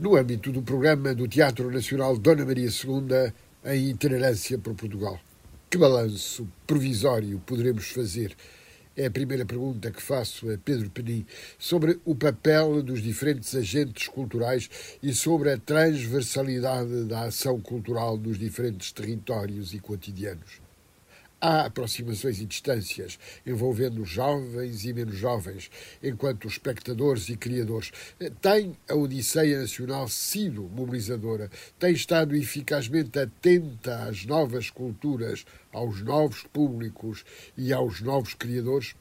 no 0.00 0.16
âmbito 0.16 0.50
do 0.50 0.62
programa 0.62 1.14
do 1.14 1.28
Teatro 1.28 1.70
Nacional 1.70 2.18
Dona 2.18 2.44
Maria 2.44 2.68
II 2.68 3.32
em 3.66 3.90
itinerância 3.90 4.58
por 4.58 4.74
Portugal. 4.74 5.16
Que 5.70 5.78
balanço 5.78 6.48
provisório 6.66 7.40
poderemos 7.46 7.88
fazer? 7.90 8.34
É 8.96 9.06
a 9.06 9.10
primeira 9.12 9.46
pergunta 9.46 9.92
que 9.92 10.02
faço 10.02 10.50
a 10.50 10.58
Pedro 10.58 10.90
Penin 10.90 11.24
sobre 11.56 12.00
o 12.04 12.16
papel 12.16 12.82
dos 12.82 13.00
diferentes 13.00 13.54
agentes 13.54 14.08
culturais 14.08 14.68
e 15.00 15.14
sobre 15.14 15.52
a 15.52 15.56
transversalidade 15.56 17.04
da 17.04 17.26
ação 17.26 17.60
cultural 17.60 18.16
nos 18.16 18.40
diferentes 18.40 18.90
territórios 18.90 19.72
e 19.72 19.78
cotidianos. 19.78 20.59
Há 21.40 21.62
aproximações 21.66 22.38
e 22.38 22.44
distâncias 22.44 23.18
envolvendo 23.46 24.04
jovens 24.04 24.84
e 24.84 24.92
menos 24.92 25.16
jovens, 25.16 25.70
enquanto 26.02 26.46
espectadores 26.46 27.30
e 27.30 27.36
criadores. 27.36 27.92
Tem 28.42 28.76
a 28.86 28.94
Odisseia 28.94 29.60
Nacional 29.60 30.06
sido 30.08 30.64
mobilizadora? 30.64 31.50
Tem 31.78 31.92
estado 31.92 32.36
eficazmente 32.36 33.18
atenta 33.18 34.04
às 34.04 34.26
novas 34.26 34.68
culturas, 34.68 35.46
aos 35.72 36.02
novos 36.02 36.42
públicos 36.52 37.24
e 37.56 37.72
aos 37.72 38.02
novos 38.02 38.34
criadores? 38.34 38.94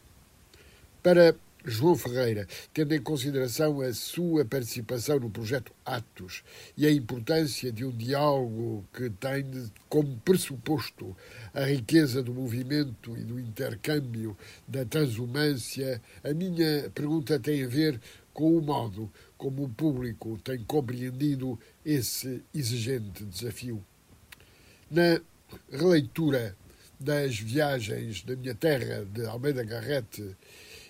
Para 1.04 1.36
João 1.70 1.96
Ferreira, 1.96 2.48
tendo 2.74 2.94
em 2.94 3.02
consideração 3.02 3.80
a 3.82 3.94
sua 3.94 4.44
participação 4.44 5.20
no 5.20 5.30
projeto 5.30 5.72
Atos 5.86 6.44
e 6.76 6.86
a 6.86 6.92
importância 6.92 7.72
de 7.72 7.86
um 7.86 7.92
diálogo 7.92 8.86
que 8.94 9.10
tem 9.10 9.46
como 9.88 10.18
pressuposto 10.26 11.16
a 11.54 11.64
riqueza 11.64 12.22
do 12.22 12.34
movimento 12.34 13.18
e 13.18 13.24
do 13.24 13.40
intercâmbio, 13.40 14.38
da 14.68 14.84
transumância, 14.84 16.02
a 16.24 16.34
minha 16.34 16.90
pergunta 16.94 17.40
tem 17.40 17.64
a 17.64 17.68
ver 17.68 18.00
com 18.34 18.58
o 18.58 18.62
modo 18.62 19.12
como 19.38 19.64
o 19.64 19.70
público 19.70 20.40
tem 20.44 20.64
compreendido 20.64 21.60
esse 21.86 22.44
exigente 22.54 23.24
desafio. 23.24 23.84
Na 24.90 25.22
releitura 25.72 26.56
das 27.00 27.40
viagens 27.40 28.24
da 28.24 28.36
minha 28.36 28.54
terra, 28.54 29.06
de 29.06 29.26
Almeida 29.26 29.64
Garrete, 29.64 30.36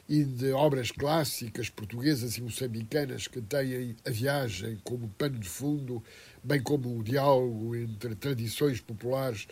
e 0.09 0.23
de 0.23 0.51
obras 0.51 0.89
clássicas 0.89 1.69
portuguesas 1.69 2.35
e 2.35 2.41
moçambicanas 2.41 3.27
que 3.27 3.39
têm 3.39 3.95
a 4.03 4.09
viagem 4.09 4.81
como 4.83 5.07
pano 5.09 5.37
de 5.37 5.47
fundo, 5.47 6.03
bem 6.43 6.59
como 6.63 6.97
o 6.97 7.03
diálogo 7.03 7.75
entre 7.75 8.15
tradições 8.15 8.81
populares 8.81 9.47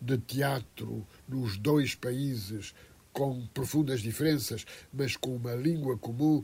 de 0.00 0.18
teatro 0.18 1.06
nos 1.28 1.56
dois 1.56 1.94
países 1.94 2.74
com 3.12 3.46
profundas 3.54 4.00
diferenças, 4.00 4.66
mas 4.92 5.16
com 5.16 5.36
uma 5.36 5.54
língua 5.54 5.96
comum. 5.96 6.42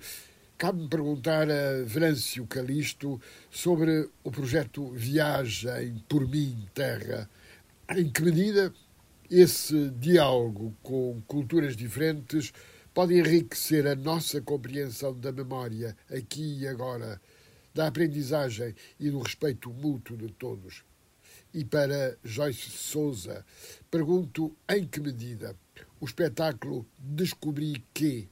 Cabe-me 0.56 0.88
perguntar 0.88 1.50
a 1.50 1.82
Venâncio 1.84 2.46
Calisto 2.46 3.20
sobre 3.50 4.08
o 4.22 4.30
projeto 4.30 4.92
Viagem 4.92 6.02
por 6.08 6.26
Mim 6.28 6.66
Terra. 6.72 7.28
Em 7.90 8.08
que 8.08 8.22
medida 8.22 8.72
esse 9.28 9.90
diálogo 9.90 10.72
com 10.84 11.20
culturas 11.26 11.76
diferentes 11.76 12.52
pode 12.96 13.12
enriquecer 13.14 13.86
a 13.86 13.94
nossa 13.94 14.40
compreensão 14.40 15.12
da 15.12 15.30
memória 15.30 15.94
aqui 16.10 16.60
e 16.60 16.66
agora 16.66 17.20
da 17.74 17.88
aprendizagem 17.88 18.74
e 18.98 19.10
do 19.10 19.20
respeito 19.20 19.70
mútuo 19.70 20.16
de 20.16 20.32
todos. 20.32 20.82
E 21.52 21.62
para 21.62 22.16
Joyce 22.24 22.70
Souza, 22.70 23.44
pergunto 23.90 24.56
em 24.66 24.86
que 24.86 24.98
medida 24.98 25.54
o 26.00 26.06
espetáculo 26.06 26.86
Descobri 26.98 27.84
que 27.92 28.30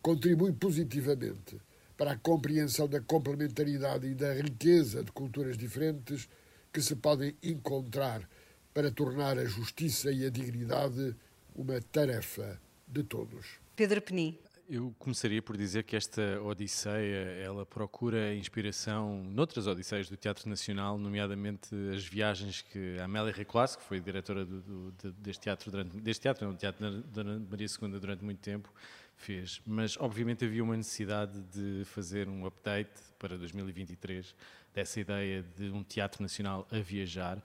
contribui 0.00 0.54
positivamente 0.54 1.60
para 1.94 2.12
a 2.12 2.16
compreensão 2.16 2.88
da 2.88 3.02
complementaridade 3.02 4.06
e 4.06 4.14
da 4.14 4.32
riqueza 4.32 5.04
de 5.04 5.12
culturas 5.12 5.58
diferentes 5.58 6.30
que 6.72 6.80
se 6.80 6.96
podem 6.96 7.36
encontrar 7.42 8.26
para 8.72 8.90
tornar 8.90 9.36
a 9.36 9.44
justiça 9.44 10.10
e 10.10 10.24
a 10.24 10.30
dignidade 10.30 11.14
uma 11.54 11.78
tarefa 11.92 12.58
de 12.86 13.02
todos. 13.02 13.67
Pedro 13.78 14.02
Peni. 14.02 14.36
Eu 14.68 14.92
começaria 14.98 15.40
por 15.40 15.56
dizer 15.56 15.84
que 15.84 15.94
esta 15.94 16.42
Odisseia, 16.42 17.40
ela 17.40 17.64
procura 17.64 18.34
inspiração 18.34 19.22
noutras 19.22 19.68
Odisseias 19.68 20.08
do 20.08 20.16
Teatro 20.16 20.48
Nacional, 20.48 20.98
nomeadamente 20.98 21.68
as 21.94 22.04
viagens 22.04 22.60
que 22.60 22.98
a 22.98 23.04
Amélia 23.04 23.32
Reclass, 23.32 23.76
que 23.76 23.84
foi 23.84 24.00
diretora 24.00 24.44
do, 24.44 24.90
do, 24.90 25.12
deste 25.12 25.42
teatro, 25.42 25.70
durante, 25.70 25.96
deste 26.00 26.22
teatro, 26.22 26.44
não, 26.44 26.54
do 26.54 26.58
Teatro 26.58 27.02
da 27.02 27.22
Maria 27.22 27.68
II 27.80 28.00
durante 28.00 28.24
muito 28.24 28.40
tempo, 28.40 28.68
fez. 29.14 29.62
Mas, 29.64 29.96
obviamente, 29.96 30.44
havia 30.44 30.64
uma 30.64 30.76
necessidade 30.76 31.40
de 31.42 31.84
fazer 31.84 32.28
um 32.28 32.46
update 32.46 33.00
para 33.16 33.38
2023 33.38 34.34
dessa 34.74 34.98
ideia 34.98 35.44
de 35.56 35.70
um 35.70 35.84
Teatro 35.84 36.20
Nacional 36.20 36.66
a 36.72 36.80
viajar 36.80 37.40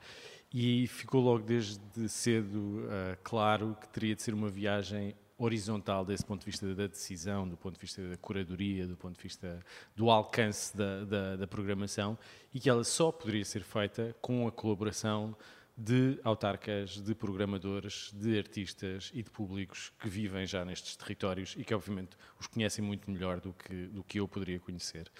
e 0.52 0.88
ficou 0.88 1.20
logo 1.20 1.44
desde 1.44 2.08
cedo 2.08 2.58
uh, 2.58 3.16
claro 3.22 3.76
que 3.80 3.88
teria 3.88 4.16
de 4.16 4.22
ser 4.22 4.34
uma 4.34 4.48
viagem 4.48 5.14
horizontal 5.36 6.04
desse 6.04 6.24
ponto 6.24 6.40
de 6.40 6.46
vista 6.46 6.74
da 6.74 6.86
decisão, 6.86 7.48
do 7.48 7.56
ponto 7.56 7.74
de 7.74 7.80
vista 7.80 8.06
da 8.08 8.16
curadoria, 8.16 8.86
do 8.86 8.96
ponto 8.96 9.16
de 9.16 9.22
vista 9.22 9.60
do 9.96 10.10
alcance 10.10 10.76
da, 10.76 11.04
da, 11.04 11.36
da 11.36 11.46
programação 11.46 12.16
e 12.52 12.60
que 12.60 12.70
ela 12.70 12.84
só 12.84 13.10
poderia 13.10 13.44
ser 13.44 13.62
feita 13.62 14.14
com 14.20 14.46
a 14.46 14.52
colaboração 14.52 15.36
de 15.76 16.20
autarcas, 16.22 17.02
de 17.02 17.14
programadores, 17.14 18.12
de 18.14 18.38
artistas 18.38 19.10
e 19.12 19.22
de 19.22 19.30
públicos 19.30 19.92
que 19.98 20.08
vivem 20.08 20.46
já 20.46 20.64
nestes 20.64 20.94
territórios 20.94 21.54
e 21.58 21.64
que, 21.64 21.74
obviamente, 21.74 22.16
os 22.38 22.46
conhecem 22.46 22.84
muito 22.84 23.10
melhor 23.10 23.40
do 23.40 23.52
que, 23.52 23.86
do 23.88 24.04
que 24.04 24.20
eu 24.20 24.28
poderia 24.28 24.60
conhecer. 24.60 25.10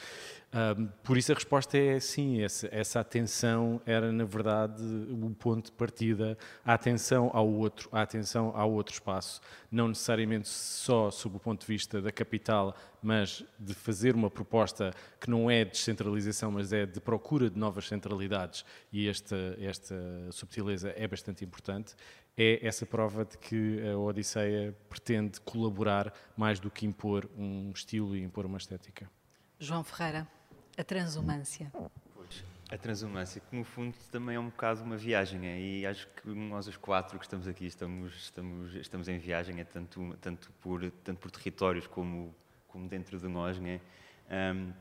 Um, 0.54 0.86
por 1.02 1.18
isso, 1.18 1.32
a 1.32 1.34
resposta 1.34 1.76
é 1.76 1.98
sim, 1.98 2.40
essa, 2.40 2.68
essa 2.70 3.00
atenção 3.00 3.82
era, 3.84 4.12
na 4.12 4.24
verdade, 4.24 4.80
o 5.10 5.28
ponto 5.30 5.66
de 5.66 5.72
partida, 5.72 6.38
a 6.64 6.74
atenção 6.74 7.28
ao 7.34 7.48
outro, 7.48 7.88
a 7.90 8.02
atenção 8.02 8.52
ao 8.54 8.70
outro 8.70 8.94
espaço, 8.94 9.40
não 9.68 9.88
necessariamente 9.88 10.48
só 10.48 11.10
sob 11.10 11.38
o 11.38 11.40
ponto 11.40 11.62
de 11.62 11.66
vista 11.66 12.00
da 12.00 12.12
capital, 12.12 12.76
mas 13.02 13.44
de 13.58 13.74
fazer 13.74 14.14
uma 14.14 14.30
proposta 14.30 14.92
que 15.20 15.28
não 15.28 15.50
é 15.50 15.64
de 15.64 15.72
descentralização, 15.72 16.52
mas 16.52 16.72
é 16.72 16.86
de 16.86 17.00
procura 17.00 17.50
de 17.50 17.58
novas 17.58 17.88
centralidades, 17.88 18.64
e 18.92 19.08
esta, 19.08 19.56
esta 19.58 19.96
subtileza 20.30 20.94
é 20.96 21.08
bastante 21.08 21.44
importante, 21.44 21.96
é 22.36 22.64
essa 22.64 22.86
prova 22.86 23.24
de 23.24 23.36
que 23.38 23.82
a 23.88 23.98
Odisseia 23.98 24.72
pretende 24.88 25.40
colaborar 25.40 26.12
mais 26.36 26.60
do 26.60 26.70
que 26.70 26.86
impor 26.86 27.28
um 27.36 27.72
estilo 27.74 28.14
e 28.14 28.22
impor 28.22 28.46
uma 28.46 28.58
estética. 28.58 29.10
João 29.58 29.84
Ferreira, 29.84 30.28
a 30.76 30.84
transumância. 30.84 31.70
Pois, 32.14 32.44
a 32.70 32.78
transumância, 32.78 33.40
que 33.40 33.56
no 33.56 33.64
fundo 33.64 33.94
também 34.10 34.36
é 34.36 34.40
um 34.40 34.46
bocado 34.46 34.82
uma 34.82 34.96
viagem, 34.96 35.46
é? 35.46 35.60
e 35.60 35.86
acho 35.86 36.08
que 36.08 36.28
nós 36.28 36.66
os 36.66 36.76
quatro 36.76 37.18
que 37.18 37.24
estamos 37.24 37.46
aqui 37.46 37.66
estamos, 37.66 38.14
estamos, 38.14 38.74
estamos 38.74 39.08
em 39.08 39.18
viagem, 39.18 39.60
é 39.60 39.64
tanto, 39.64 40.16
tanto, 40.20 40.50
por, 40.60 40.90
tanto 41.02 41.18
por 41.18 41.30
territórios 41.30 41.86
como 41.86 42.34
como 42.74 42.88
dentro 42.88 43.20
de 43.20 43.28
nós, 43.28 43.56
né? 43.60 43.80
Um, 44.28 44.72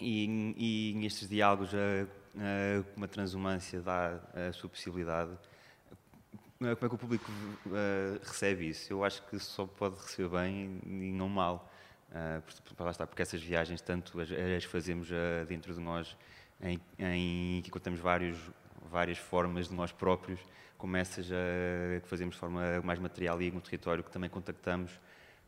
e, 0.00 0.24
e 0.56 0.94
nestes 0.96 1.28
diálogos, 1.28 1.70
uma 2.96 3.06
transumância 3.06 3.80
dá 3.82 4.18
a 4.48 4.52
sua 4.52 4.70
possibilidade. 4.70 5.30
Como 6.58 6.70
é 6.70 6.74
que 6.74 6.84
o 6.86 6.98
público 6.98 7.30
uh, 7.66 8.18
recebe 8.24 8.70
isso? 8.70 8.90
Eu 8.90 9.04
acho 9.04 9.22
que 9.26 9.38
só 9.38 9.66
pode 9.66 9.96
receber 9.96 10.30
bem 10.30 10.80
e 10.86 11.12
não 11.12 11.28
mal. 11.28 11.70
Uh, 12.14 12.90
está, 12.90 13.06
porque 13.06 13.22
essas 13.22 13.42
viagens, 13.42 13.80
tanto 13.80 14.20
as, 14.20 14.28
as 14.30 14.64
fazemos 14.64 15.10
uh, 15.10 15.44
dentro 15.48 15.74
de 15.74 15.80
nós, 15.80 16.16
em, 16.62 16.80
em 16.96 17.60
que 17.62 17.70
contamos 17.72 17.98
vários, 17.98 18.38
várias 18.88 19.18
formas 19.18 19.68
de 19.68 19.74
nós 19.74 19.90
próprios, 19.90 20.38
como 20.78 20.96
essas 20.96 21.28
uh, 21.28 22.00
que 22.00 22.08
fazemos 22.08 22.36
de 22.36 22.40
forma 22.40 22.80
mais 22.82 23.00
material 23.00 23.42
e 23.42 23.50
no 23.50 23.60
território, 23.60 24.04
que 24.04 24.12
também 24.12 24.30
contactamos 24.30 24.92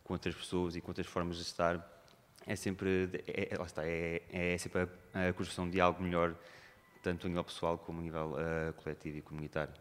com 0.03 0.15
outras 0.15 0.35
pessoas 0.35 0.75
e 0.75 0.81
com 0.81 0.91
outras 0.91 1.07
formas 1.07 1.37
de 1.37 1.43
estar, 1.43 1.85
é 2.47 2.57
sempre, 2.57 3.11
é, 3.27 3.55
é, 3.55 3.59
lá 3.59 3.67
está, 3.67 3.87
é, 3.87 4.23
é 4.31 4.59
sempre 4.59 4.89
a, 5.13 5.29
a, 5.29 5.33
construção 5.33 5.69
de 5.69 5.81
algo 5.81 6.03
melhor, 6.03 6.35
tanto 7.03 7.27
a 7.27 7.29
nível 7.29 7.45
pessoal 7.45 7.79
como 7.79 8.01
a 8.01 8.03
nível 8.03 8.33
uh, 8.33 8.73
coletivo 8.75 9.19
e 9.19 9.23
comunitário. 9.23 9.75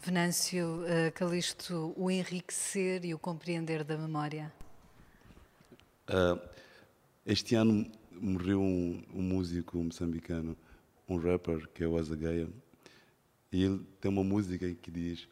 Venâncio 0.00 0.82
uh, 0.82 1.94
o 1.96 2.10
enriquecer 2.10 3.04
e 3.04 3.14
o 3.14 3.18
compreender 3.18 3.82
da 3.84 3.96
memória? 3.96 4.52
Uh, 6.08 6.38
este 7.24 7.54
ano 7.54 7.90
morreu 8.12 8.60
um, 8.60 9.02
um, 9.14 9.22
músico 9.22 9.78
moçambicano, 9.78 10.56
um 11.08 11.16
rapper, 11.16 11.66
que 11.68 11.82
é 11.82 11.88
o 11.88 11.96
Azagaia, 11.96 12.48
e 13.50 13.64
ele 13.64 13.80
tem 14.00 14.10
uma 14.10 14.22
música 14.22 14.72
que 14.74 14.90
diz: 14.90 15.26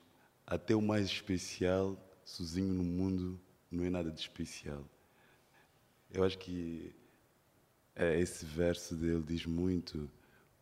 Até 0.46 0.74
o 0.74 0.80
mais 0.80 1.06
especial, 1.06 1.98
sozinho 2.24 2.72
no 2.72 2.82
mundo, 2.82 3.38
não 3.70 3.84
é 3.84 3.90
nada 3.90 4.10
de 4.10 4.20
especial. 4.20 4.88
Eu 6.10 6.24
acho 6.24 6.38
que 6.38 6.94
é, 7.94 8.18
esse 8.18 8.44
verso 8.44 8.94
dele 8.94 9.22
diz 9.26 9.44
muito. 9.44 10.10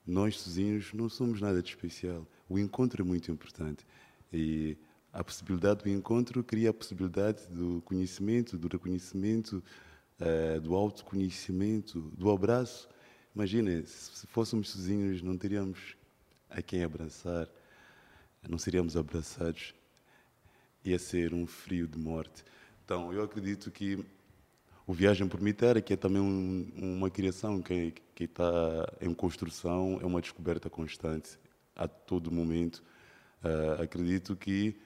Nós 0.07 0.39
sozinhos 0.39 0.93
não 0.93 1.09
somos 1.09 1.41
nada 1.41 1.63
de 1.63 1.69
especial. 1.69 2.27
O 2.49 2.59
encontro 2.59 3.03
é 3.03 3.05
muito 3.05 3.31
importante. 3.31 3.87
E 4.33 4.77
a 5.13 5.23
possibilidade 5.23 5.85
do 5.85 5.89
encontro 5.89 6.43
cria 6.43 6.71
a 6.71 6.75
possibilidade 6.75 7.47
do 7.49 7.81
conhecimento, 7.83 8.59
do 8.59 8.69
reconhecimento, 8.69 9.63
uh, 10.21 10.61
do 10.61 10.75
autoconhecimento, 10.75 12.01
do 12.17 12.31
abraço. 12.31 12.89
Imagina, 13.35 13.85
se 13.87 14.27
fôssemos 14.27 14.71
sozinhos, 14.71 15.23
não 15.23 15.37
teríamos 15.37 15.97
a 16.49 16.61
quem 16.61 16.83
abraçar, 16.85 17.49
não 18.49 18.59
seríamos 18.59 18.97
abraçados. 18.97 19.75
Ia 20.85 20.99
ser 20.99 21.35
um 21.35 21.47
frio 21.47 21.87
de 21.87 21.99
morte. 21.99 22.45
Então, 22.85 23.13
eu 23.13 23.23
acredito 23.23 23.71
que 23.71 24.05
o 24.87 24.93
Viagem 24.93 25.29
por 25.29 25.41
Mitera, 25.41 25.81
que 25.81 25.93
é 25.93 25.97
também 25.97 26.21
um, 26.21 26.69
uma 26.77 27.09
criação 27.09 27.63
que 27.63 27.95
está 28.19 28.93
em 29.01 29.15
construção, 29.15 30.01
é 30.03 30.07
uma 30.07 30.21
descoberta 30.21 30.69
constante 30.69 31.39
a 31.77 31.87
todo 31.87 32.33
momento. 32.33 32.83
Uh, 33.45 33.83
acredito 33.83 34.35
que 34.35 34.77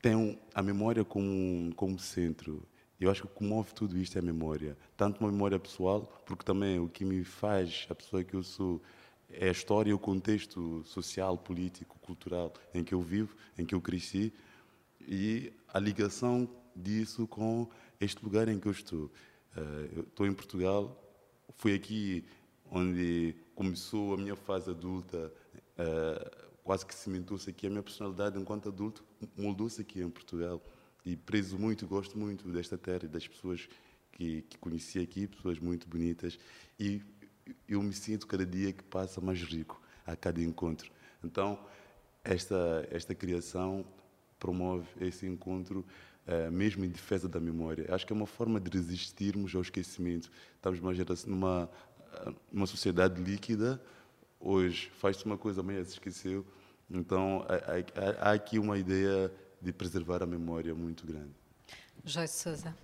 tem 0.00 0.38
a 0.54 0.62
memória 0.62 1.04
como, 1.04 1.74
como 1.74 1.98
centro. 1.98 2.62
Eu 2.98 3.10
acho 3.10 3.22
que 3.22 3.26
o 3.26 3.30
que 3.30 3.44
move 3.44 3.74
tudo 3.74 3.98
isto 3.98 4.16
é 4.16 4.20
a 4.20 4.22
memória. 4.22 4.76
Tanto 4.96 5.20
uma 5.20 5.30
memória 5.30 5.58
pessoal, 5.58 6.22
porque 6.24 6.44
também 6.44 6.78
o 6.78 6.88
que 6.88 7.04
me 7.04 7.24
faz 7.24 7.86
a 7.90 7.94
pessoa 7.94 8.24
que 8.24 8.34
eu 8.34 8.42
sou 8.42 8.80
é 9.30 9.48
a 9.48 9.52
história 9.52 9.90
e 9.90 9.92
o 9.92 9.98
contexto 9.98 10.82
social, 10.84 11.36
político, 11.36 11.98
cultural 12.00 12.52
em 12.72 12.84
que 12.84 12.94
eu 12.94 13.02
vivo, 13.02 13.36
em 13.58 13.66
que 13.66 13.74
eu 13.74 13.80
cresci, 13.80 14.32
e 15.00 15.52
a 15.72 15.78
ligação 15.78 16.48
disso 16.74 17.26
com 17.26 17.68
este 18.00 18.24
lugar 18.24 18.48
em 18.48 18.58
que 18.58 18.66
eu 18.68 18.72
estou. 18.72 19.04
Uh, 19.56 19.96
eu 19.96 20.02
estou 20.02 20.26
em 20.26 20.32
Portugal, 20.32 21.02
foi 21.56 21.74
aqui 21.74 22.24
onde 22.70 23.34
começou 23.54 24.14
a 24.14 24.16
minha 24.16 24.36
fase 24.36 24.70
adulta, 24.70 25.32
uh, 25.78 26.46
quase 26.62 26.84
que 26.84 26.94
cimentou-se 26.94 27.48
aqui 27.48 27.66
a 27.66 27.70
minha 27.70 27.82
personalidade 27.82 28.38
enquanto 28.38 28.68
adulto, 28.68 29.04
moldou-se 29.36 29.80
aqui 29.80 30.00
em 30.00 30.10
Portugal. 30.10 30.60
E 31.06 31.16
prezo 31.16 31.56
muito, 31.56 31.86
gosto 31.86 32.18
muito 32.18 32.48
desta 32.48 32.76
terra 32.76 33.04
e 33.04 33.08
das 33.08 33.28
pessoas 33.28 33.68
que, 34.10 34.42
que 34.42 34.58
conheci 34.58 34.98
aqui, 34.98 35.28
pessoas 35.28 35.60
muito 35.60 35.88
bonitas. 35.88 36.36
E 36.80 37.00
eu 37.68 37.80
me 37.80 37.92
sinto 37.92 38.26
cada 38.26 38.44
dia 38.44 38.72
que 38.72 38.82
passa 38.82 39.20
mais 39.20 39.40
rico 39.40 39.80
a 40.04 40.16
cada 40.16 40.42
encontro. 40.42 40.90
Então, 41.22 41.64
esta, 42.24 42.88
esta 42.90 43.14
criação 43.14 43.86
promove 44.36 44.88
esse 45.00 45.26
encontro 45.26 45.86
uh, 46.26 46.50
mesmo 46.50 46.84
em 46.84 46.88
defesa 46.88 47.28
da 47.28 47.38
memória. 47.38 47.86
Acho 47.94 48.04
que 48.04 48.12
é 48.12 48.16
uma 48.16 48.26
forma 48.26 48.58
de 48.58 48.68
resistirmos 48.68 49.54
ao 49.54 49.62
esquecimento. 49.62 50.28
Estamos 50.56 50.80
numa, 50.80 50.92
geração, 50.92 51.30
numa, 51.30 51.70
numa 52.50 52.66
sociedade 52.66 53.22
líquida, 53.22 53.80
hoje 54.40 54.90
faz-se 54.98 55.24
uma 55.24 55.38
coisa, 55.38 55.60
amanhã 55.60 55.84
se 55.84 55.92
esqueceu. 55.92 56.44
Então 56.90 57.46
há, 57.48 58.26
há, 58.26 58.30
há 58.30 58.32
aqui 58.32 58.58
uma 58.58 58.76
ideia 58.76 59.32
de 59.60 59.72
preservar 59.72 60.22
a 60.22 60.26
memória 60.26 60.74
muito 60.74 61.06
grande. 61.06 61.32
Joyce 62.04 62.38
Souza. 62.38 62.76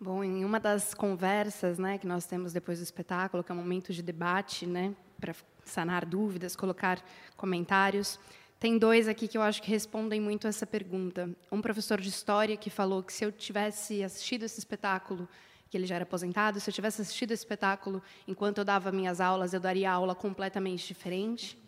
Bom, 0.00 0.24
em 0.24 0.44
uma 0.44 0.58
das 0.58 0.92
conversas 0.92 1.78
né, 1.78 1.98
que 1.98 2.06
nós 2.06 2.26
temos 2.26 2.52
depois 2.52 2.78
do 2.78 2.82
espetáculo, 2.82 3.44
que 3.44 3.52
é 3.52 3.54
um 3.54 3.58
momento 3.58 3.92
de 3.92 4.02
debate, 4.02 4.66
né, 4.66 4.94
para 5.20 5.34
sanar 5.64 6.04
dúvidas, 6.04 6.56
colocar 6.56 7.02
comentários, 7.36 8.18
tem 8.58 8.78
dois 8.78 9.08
aqui 9.08 9.28
que 9.28 9.36
eu 9.36 9.42
acho 9.42 9.62
que 9.62 9.70
respondem 9.70 10.20
muito 10.20 10.46
a 10.46 10.50
essa 10.50 10.66
pergunta. 10.66 11.30
Um 11.50 11.60
professor 11.60 12.00
de 12.00 12.08
história 12.08 12.56
que 12.56 12.70
falou 12.70 13.02
que 13.02 13.12
se 13.12 13.24
eu 13.24 13.30
tivesse 13.30 14.02
assistido 14.02 14.44
esse 14.44 14.58
espetáculo, 14.58 15.28
porque 15.74 15.78
ele 15.78 15.86
já 15.86 15.96
era 15.96 16.04
aposentado. 16.04 16.60
Se 16.60 16.70
eu 16.70 16.74
tivesse 16.74 17.02
assistido 17.02 17.32
esse 17.32 17.42
espetáculo 17.42 18.00
enquanto 18.28 18.58
eu 18.58 18.64
dava 18.64 18.92
minhas 18.92 19.20
aulas, 19.20 19.52
eu 19.52 19.60
daria 19.60 19.90
aula 19.90 20.14
completamente 20.14 20.86
diferente. 20.86 21.58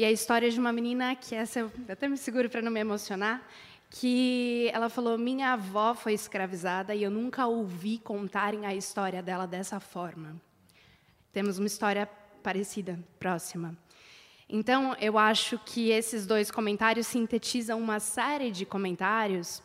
E 0.00 0.04
a 0.06 0.10
história 0.10 0.50
de 0.50 0.58
uma 0.58 0.72
menina 0.72 1.14
que 1.14 1.34
essa 1.34 1.60
eu 1.60 1.70
até 1.86 2.08
me 2.08 2.16
seguro 2.16 2.48
para 2.48 2.62
não 2.62 2.72
me 2.72 2.80
emocionar, 2.80 3.46
que 3.90 4.70
ela 4.72 4.88
falou: 4.88 5.18
"Minha 5.18 5.52
avó 5.52 5.94
foi 5.94 6.14
escravizada 6.14 6.94
e 6.94 7.02
eu 7.02 7.10
nunca 7.10 7.46
ouvi 7.46 7.98
contarem 7.98 8.64
a 8.64 8.74
história 8.74 9.22
dela 9.22 9.46
dessa 9.46 9.78
forma". 9.78 10.40
Temos 11.34 11.58
uma 11.58 11.66
história 11.66 12.08
parecida, 12.42 12.98
próxima. 13.18 13.76
Então, 14.48 14.96
eu 15.02 15.18
acho 15.18 15.58
que 15.66 15.90
esses 15.90 16.26
dois 16.26 16.50
comentários 16.50 17.06
sintetizam 17.06 17.78
uma 17.78 18.00
série 18.00 18.50
de 18.50 18.64
comentários 18.64 19.62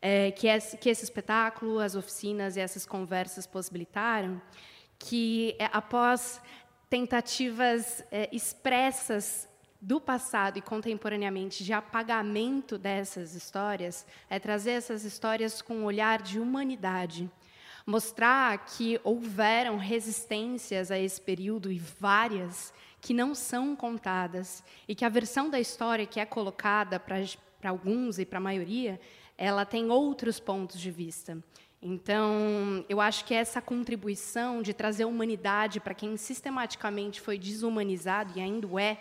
é, 0.00 0.30
que, 0.30 0.46
esse, 0.46 0.78
que 0.78 0.88
esse 0.88 1.04
espetáculo, 1.04 1.78
as 1.78 1.94
oficinas 1.94 2.56
e 2.56 2.60
essas 2.60 2.86
conversas 2.86 3.46
possibilitaram, 3.46 4.40
que 4.98 5.54
é, 5.58 5.68
após 5.70 6.40
tentativas 6.88 8.02
é, 8.10 8.30
expressas 8.32 9.52
do 9.84 10.00
passado 10.00 10.56
e 10.56 10.62
contemporaneamente 10.62 11.62
de 11.62 11.70
apagamento 11.74 12.78
dessas 12.78 13.34
histórias, 13.34 14.06
é 14.30 14.38
trazer 14.38 14.70
essas 14.70 15.04
histórias 15.04 15.60
com 15.60 15.76
um 15.76 15.84
olhar 15.84 16.22
de 16.22 16.40
humanidade, 16.40 17.30
mostrar 17.86 18.64
que 18.64 18.98
houveram 19.04 19.76
resistências 19.76 20.90
a 20.90 20.98
esse 20.98 21.20
período 21.20 21.70
e 21.70 21.78
várias 21.78 22.72
que 22.98 23.12
não 23.12 23.34
são 23.34 23.76
contadas 23.76 24.64
e 24.88 24.94
que 24.94 25.04
a 25.04 25.10
versão 25.10 25.50
da 25.50 25.60
história 25.60 26.06
que 26.06 26.18
é 26.18 26.24
colocada 26.24 26.98
para 26.98 27.20
alguns 27.68 28.18
e 28.18 28.24
para 28.24 28.38
a 28.38 28.42
maioria, 28.42 28.98
ela 29.36 29.66
tem 29.66 29.90
outros 29.90 30.40
pontos 30.40 30.80
de 30.80 30.90
vista. 30.90 31.36
Então, 31.82 32.82
eu 32.88 32.98
acho 33.02 33.26
que 33.26 33.34
essa 33.34 33.60
contribuição 33.60 34.62
de 34.62 34.72
trazer 34.72 35.04
humanidade 35.04 35.78
para 35.78 35.92
quem 35.92 36.16
sistematicamente 36.16 37.20
foi 37.20 37.36
desumanizado 37.36 38.32
e 38.34 38.40
ainda 38.40 38.66
é, 38.80 38.98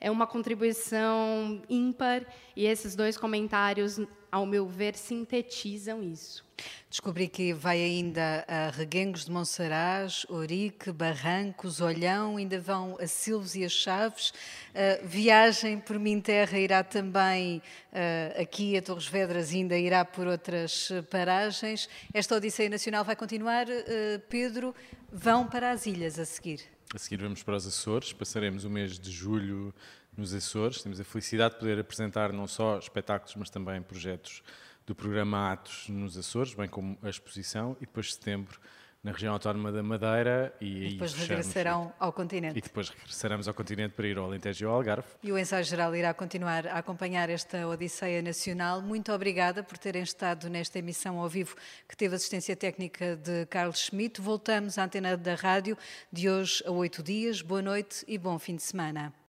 é 0.00 0.10
uma 0.10 0.26
contribuição 0.26 1.62
ímpar 1.68 2.26
e 2.54 2.66
esses 2.66 2.94
dois 2.94 3.16
comentários, 3.16 4.00
ao 4.30 4.46
meu 4.46 4.66
ver, 4.66 4.96
sintetizam 4.96 6.02
isso. 6.02 6.44
Descobri 6.88 7.28
que 7.28 7.52
vai 7.52 7.82
ainda 7.82 8.44
a 8.48 8.70
Reguengos 8.70 9.26
de 9.26 9.30
Monsaraz, 9.30 10.24
Orique, 10.28 10.90
Barrancos, 10.90 11.80
Olhão, 11.80 12.36
ainda 12.36 12.58
vão 12.58 12.96
a 12.98 13.06
Silves 13.06 13.54
e 13.54 13.64
a 13.64 13.68
Chaves. 13.68 14.30
Uh, 14.30 15.06
viagem 15.06 15.78
por 15.78 15.98
Mim 15.98 16.20
Terra 16.20 16.58
irá 16.58 16.82
também 16.82 17.60
uh, 17.92 18.40
aqui 18.40 18.76
a 18.76 18.82
Torres 18.82 19.06
Vedras, 19.06 19.52
ainda 19.52 19.76
irá 19.76 20.04
por 20.04 20.26
outras 20.26 20.90
paragens. 21.10 21.88
Esta 22.14 22.36
Odisseia 22.36 22.70
Nacional 22.70 23.04
vai 23.04 23.16
continuar. 23.16 23.66
Uh, 23.66 24.18
Pedro, 24.28 24.74
vão 25.12 25.46
para 25.46 25.70
as 25.70 25.84
ilhas 25.86 26.18
a 26.18 26.24
seguir. 26.24 26.75
A 26.94 26.98
seguir 26.98 27.20
vamos 27.20 27.42
para 27.42 27.56
os 27.56 27.66
Açores, 27.66 28.12
passaremos 28.12 28.64
o 28.64 28.70
mês 28.70 28.96
de 28.96 29.10
julho 29.10 29.74
nos 30.16 30.32
Açores. 30.32 30.82
Temos 30.82 31.00
a 31.00 31.04
felicidade 31.04 31.54
de 31.54 31.60
poder 31.60 31.78
apresentar 31.80 32.32
não 32.32 32.46
só 32.46 32.78
espetáculos, 32.78 33.34
mas 33.34 33.50
também 33.50 33.82
projetos 33.82 34.40
do 34.86 34.94
programa 34.94 35.52
Atos 35.52 35.88
nos 35.88 36.16
Açores, 36.16 36.54
bem 36.54 36.68
como 36.68 36.96
a 37.02 37.08
exposição, 37.08 37.76
e 37.80 37.86
depois 37.86 38.06
de 38.06 38.12
setembro 38.12 38.60
na 39.06 39.12
região 39.12 39.32
autónoma 39.32 39.70
da 39.70 39.84
Madeira 39.84 40.52
e, 40.60 40.88
e 40.88 40.90
depois 40.94 41.14
regressarão 41.14 41.92
ao 41.96 42.12
continente. 42.12 42.58
E 42.58 42.60
depois 42.60 42.88
regressaremos 42.88 43.46
ao 43.46 43.54
continente 43.54 43.94
para 43.94 44.08
ir 44.08 44.18
ao 44.18 44.24
Alentejo 44.24 44.64
e 44.64 44.66
ao 44.66 44.74
Algarve. 44.74 45.06
E 45.22 45.30
o 45.30 45.38
ensaio 45.38 45.62
geral 45.62 45.94
irá 45.94 46.12
continuar 46.12 46.66
a 46.66 46.78
acompanhar 46.78 47.30
esta 47.30 47.68
Odisseia 47.68 48.20
Nacional. 48.20 48.82
Muito 48.82 49.12
obrigada 49.12 49.62
por 49.62 49.78
terem 49.78 50.02
estado 50.02 50.50
nesta 50.50 50.80
emissão 50.80 51.20
ao 51.20 51.28
vivo 51.28 51.54
que 51.88 51.96
teve 51.96 52.16
assistência 52.16 52.56
técnica 52.56 53.14
de 53.14 53.46
Carlos 53.46 53.78
Schmidt. 53.78 54.20
Voltamos 54.20 54.76
à 54.76 54.84
antena 54.84 55.16
da 55.16 55.36
rádio 55.36 55.78
de 56.12 56.28
hoje 56.28 56.64
a 56.66 56.72
oito 56.72 57.00
dias. 57.00 57.40
Boa 57.40 57.62
noite 57.62 58.04
e 58.08 58.18
bom 58.18 58.36
fim 58.40 58.56
de 58.56 58.64
semana. 58.64 59.12